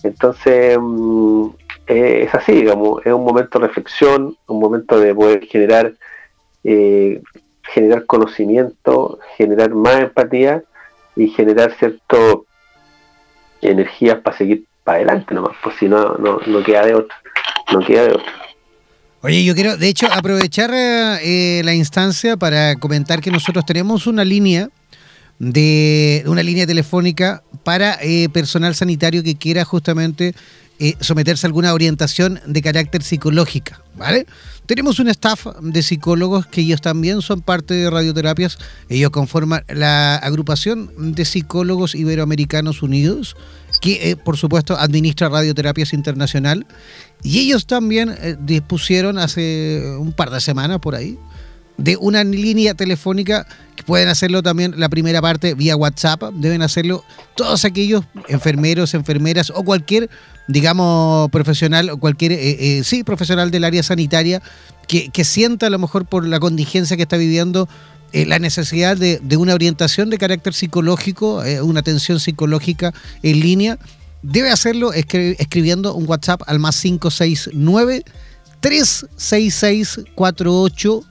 [0.03, 1.47] Entonces, mm,
[1.87, 5.93] eh, es así, digamos, es un momento de reflexión, un momento de poder generar,
[6.63, 7.21] eh,
[7.63, 10.63] generar conocimiento, generar más empatía
[11.15, 12.45] y generar cierto
[13.61, 17.15] energías para seguir para adelante nomás, pues si no, no, no queda de otra,
[17.71, 18.33] no queda de otra.
[19.23, 24.25] Oye, yo quiero, de hecho, aprovechar eh, la instancia para comentar que nosotros tenemos una
[24.25, 24.69] línea
[25.37, 27.97] de una línea telefónica para
[28.31, 30.35] personal sanitario que quiera justamente
[30.83, 34.25] eh, someterse a alguna orientación de carácter psicológica, ¿vale?
[34.65, 38.57] Tenemos un staff de psicólogos que ellos también son parte de radioterapias.
[38.89, 43.35] Ellos conforman la agrupación de psicólogos iberoamericanos unidos,
[43.79, 46.65] que eh, por supuesto administra Radioterapias Internacional.
[47.21, 51.15] Y ellos también eh, dispusieron hace un par de semanas por ahí
[51.81, 57.03] de una línea telefónica que pueden hacerlo también la primera parte vía WhatsApp, deben hacerlo
[57.35, 60.09] todos aquellos enfermeros, enfermeras o cualquier,
[60.47, 62.37] digamos, profesional o cualquier, eh,
[62.79, 64.41] eh, sí, profesional del área sanitaria
[64.87, 67.67] que, sienta a lo mejor por la contingencia que está viviendo
[68.11, 73.79] eh, la necesidad de, una orientación de carácter psicológico, una atención psicológica en línea,
[74.21, 78.03] debe hacerlo escribiendo un WhatsApp al más 569
[78.59, 81.03] 366 48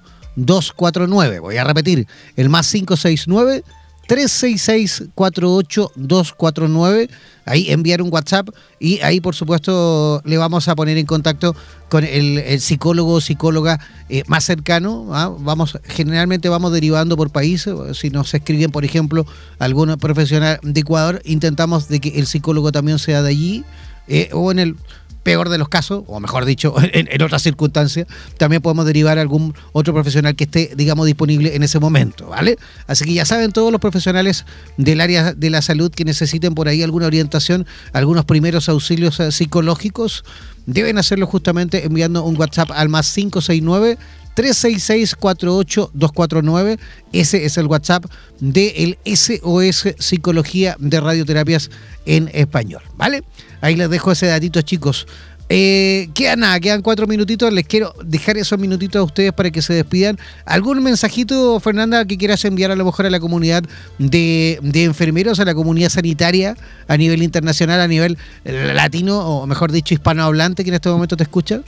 [0.47, 1.41] 249.
[1.41, 3.65] Voy a repetir, el más 569
[4.07, 7.09] 366 48249
[7.45, 11.57] Ahí enviar un WhatsApp y ahí, por supuesto, le vamos a poner en contacto
[11.89, 15.09] con el, psicólogo o psicóloga eh, más cercano.
[15.13, 15.35] ¿ah?
[15.39, 17.69] Vamos, generalmente vamos derivando por país.
[17.95, 19.27] Si nos escriben, por ejemplo,
[19.59, 23.65] algún profesional de Ecuador, intentamos de que el psicólogo también sea de allí.
[24.07, 24.77] Eh, o en el
[25.23, 28.07] peor de los casos, o mejor dicho, en, otras circunstancias,
[28.39, 32.57] también podemos derivar a algún otro profesional que esté, digamos, disponible en ese momento, ¿vale?
[32.87, 34.45] Así que ya saben todos los profesionales
[34.77, 39.33] del área de la salud que necesiten por ahí alguna orientación, algunos primeros auxilios eh,
[39.33, 40.25] psicológicos,
[40.67, 43.99] deben hacerlo justamente enviando un WhatsApp al más 569
[44.37, 46.79] 366-48-249.
[47.13, 48.05] Ese es el WhatsApp
[48.41, 51.69] del SOS Psicología de Radioterapias
[52.07, 52.83] en Español.
[52.97, 53.25] ¿Vale?
[53.61, 55.07] Ahí les dejo ese datito, chicos.
[55.53, 57.53] Eh, quedan nada, quedan cuatro minutitos.
[57.53, 60.17] Les quiero dejar esos minutitos a ustedes para que se despidan.
[60.45, 63.65] ¿Algún mensajito, Fernanda, que quieras enviar a lo mejor a la comunidad
[63.99, 66.57] de, enfermeros, a la comunidad sanitaria
[66.87, 71.25] a nivel internacional, a nivel latino, o mejor dicho, hispanohablante, que en este momento te
[71.25, 71.63] escucha?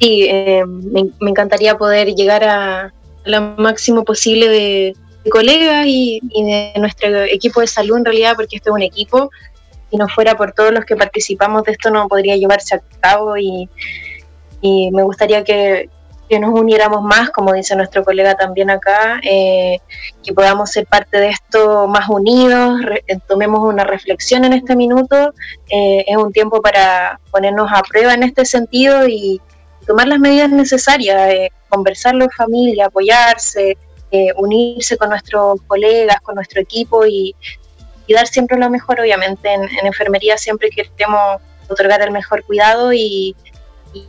[0.00, 2.94] Sí, eh, me, encantaría poder llegar a
[3.26, 4.96] lo máximo posible de,
[5.30, 9.30] colegas y, de nuestro equipo de salud en realidad, porque esto es un equipo.
[9.90, 13.36] Si no fuera por todos los que participamos de esto, no podría llevarse a cabo
[13.36, 13.68] y,
[14.62, 15.90] me gustaría que,
[16.40, 19.78] nos uniéramos más, como dice nuestro colega también acá, eh,
[20.24, 25.32] que podamos ser parte de esto más unidos, eh, tomemos una reflexión en este minuto.
[25.70, 29.40] Eh, es un tiempo para ponernos a prueba en este sentido y
[29.86, 31.30] tomar las medidas necesarias,
[31.68, 33.76] conversarlo en familia, apoyarse,
[34.14, 37.34] eh, unirse con nuestros colegas, con nuestro equipo y,
[38.08, 39.52] dar siempre lo mejor, obviamente.
[39.52, 43.34] En, enfermería siempre queremos otorgar el mejor cuidado y,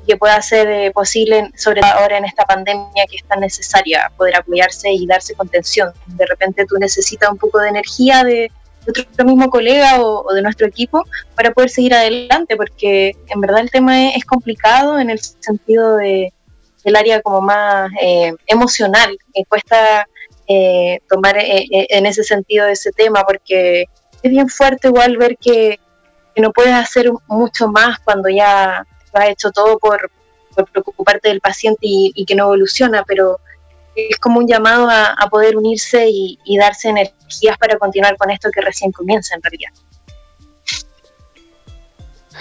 [0.07, 4.11] que pueda ser eh, posible, sobre todo ahora en esta pandemia que es tan necesaria,
[4.15, 5.91] poder apoyarse y darse contención.
[6.05, 8.51] De repente tú necesitas un poco de energía de,
[8.87, 11.03] otro mismo colega o, de nuestro equipo
[11.35, 16.31] para poder seguir adelante, porque en verdad el tema es, complicado en el sentido de,
[16.85, 20.07] del área como más eh, emocional, que cuesta
[20.47, 23.85] eh, tomar eh, en ese sentido ese tema, porque
[24.21, 25.79] es bien fuerte igual ver que,
[26.37, 30.11] no puedes hacer mucho más cuando ya has hecho todo por,
[30.73, 33.39] preocuparte del paciente y, que no evoluciona, pero
[33.95, 38.59] es como un llamado a, poder unirse y, darse energías para continuar con esto que
[38.59, 39.71] recién comienza en realidad.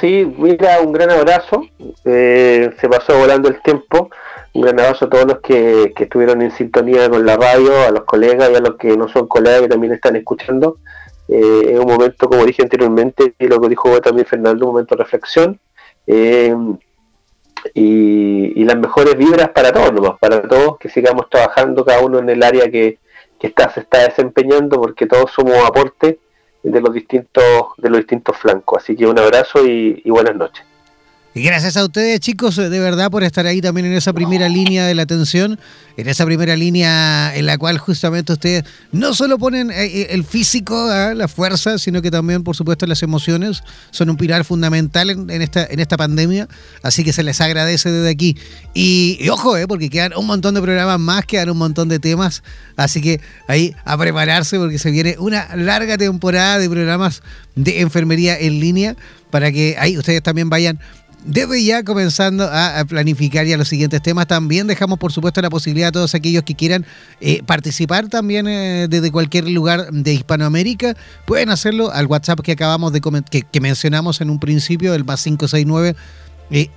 [0.00, 1.68] Sí, mira, un gran abrazo.
[2.04, 4.10] Eh, se pasó volando el tiempo.
[4.54, 8.04] Un gran abrazo a todos los que, estuvieron en sintonía con la radio, a los
[8.04, 10.78] colegas y a los que no son colegas que también están escuchando.
[11.26, 14.94] Eh, es un momento, como dije anteriormente, y lo que dijo también Fernando, un momento
[14.94, 15.58] de reflexión.
[16.06, 16.54] Eh,
[17.74, 22.42] y, las mejores vibras para todos, para todos, que sigamos trabajando cada uno en el
[22.42, 22.98] área que,
[23.40, 26.20] está, se está desempeñando, porque todos somos aporte
[26.62, 27.44] de los distintos,
[27.76, 28.84] de los distintos flancos.
[28.84, 30.64] Así que un abrazo y buenas noches.
[31.36, 34.86] Y gracias a ustedes, chicos, de verdad, por estar ahí también en esa primera línea
[34.86, 35.58] de la atención,
[35.96, 38.62] en esa primera línea en la cual justamente ustedes
[38.92, 41.12] no solo ponen eh, eh, el físico, ¿ah?
[41.12, 45.66] la fuerza, sino que también, por supuesto, las emociones son un pilar fundamental en, esta,
[45.66, 46.46] en esta pandemia.
[46.84, 48.36] Así que se les agradece desde aquí.
[48.72, 52.44] Y, ojo, eh, porque quedan un montón de programas más, quedan un montón de temas.
[52.76, 57.22] Así que ahí a prepararse porque se viene una larga temporada de programas
[57.56, 58.96] de enfermería en línea
[59.30, 60.78] para que ahí ustedes también vayan
[61.24, 64.26] desde ya comenzando a, planificar ya los siguientes temas.
[64.26, 66.84] También dejamos, por supuesto, la posibilidad a todos aquellos que quieran
[67.20, 70.96] eh, participar también eh, desde cualquier lugar de Hispanoamérica.
[71.26, 73.00] Pueden hacerlo al WhatsApp que acabamos de
[73.30, 75.96] que, que mencionamos en un principio, el más 569.
[76.50, 76.68] Eh,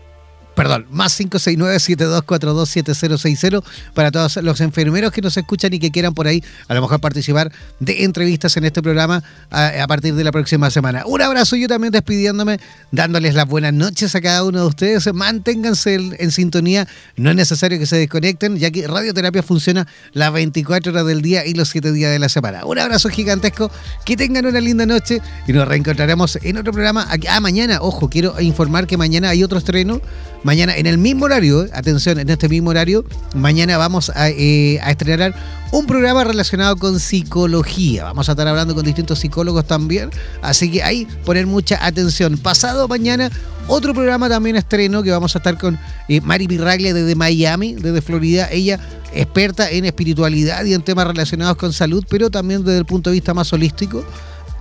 [0.58, 6.43] perdón, más 569-7242-7060 para todos los enfermeros que nos escuchan y que quieran por ahí
[6.68, 11.03] a lo mejor participar de entrevistas en este programa a, partir de la próxima semana.
[11.05, 12.60] Un abrazo yo también despidiéndome,
[12.91, 15.14] dándoles las buenas noches a cada uno de ustedes.
[15.14, 16.88] Manténganse en, sintonía,
[17.18, 21.45] no es necesario que se desconecten, ya que Radioterapia funciona las 24 horas del día
[21.45, 22.66] y los 7 días de la semana.
[22.66, 23.70] Un abrazo gigantesco,
[24.05, 27.08] que tengan una linda noche y nos reencontraremos en otro programa.
[27.30, 30.01] Ah, mañana, ojo, quiero informar que mañana hay otro estreno
[30.43, 33.03] Mañana, en el mismo horario, atención, en este mismo horario,
[33.35, 35.33] mañana vamos a, eh, estrenar
[35.71, 38.05] un programa relacionado con psicología.
[38.05, 40.09] Vamos a estar hablando con distintos psicólogos también.
[40.41, 42.38] Así que ahí poner mucha atención.
[42.38, 43.29] Pasado mañana,
[43.67, 45.77] otro programa también estreno que vamos a estar con
[46.07, 48.47] eh, Mari Pirraglia desde Miami, desde Florida.
[48.51, 48.79] Ella
[49.13, 53.15] experta en espiritualidad y en temas relacionados con salud, pero también desde el punto de
[53.15, 54.05] vista más holístico.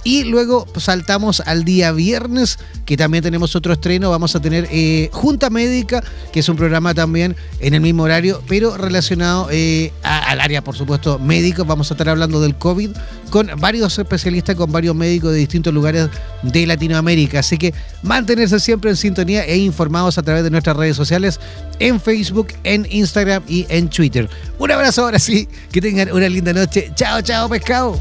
[0.07, 4.09] Y luego saltamos al día viernes, que también tenemos otro estreno.
[4.09, 6.00] Vamos a tener eh, Junta Médica,
[6.32, 10.76] que es un programa también en el mismo horario, pero relacionado eh, al área, por
[10.76, 11.64] supuesto, médico.
[11.64, 12.90] Vamos a estar hablando del COVID
[13.30, 16.09] con varios especialistas, con varios médicos de distintos lugares
[16.44, 17.40] de Latinoamérica.
[17.40, 21.40] Así que mantenerse siempre en sintonía e informados a través de nuestras redes sociales,
[21.80, 24.30] en Facebook, en Instagram y en Twitter.
[24.61, 26.92] Un abrazo ahora sí, que tengan una linda noche.
[26.94, 28.00] Chao, chao, pescado.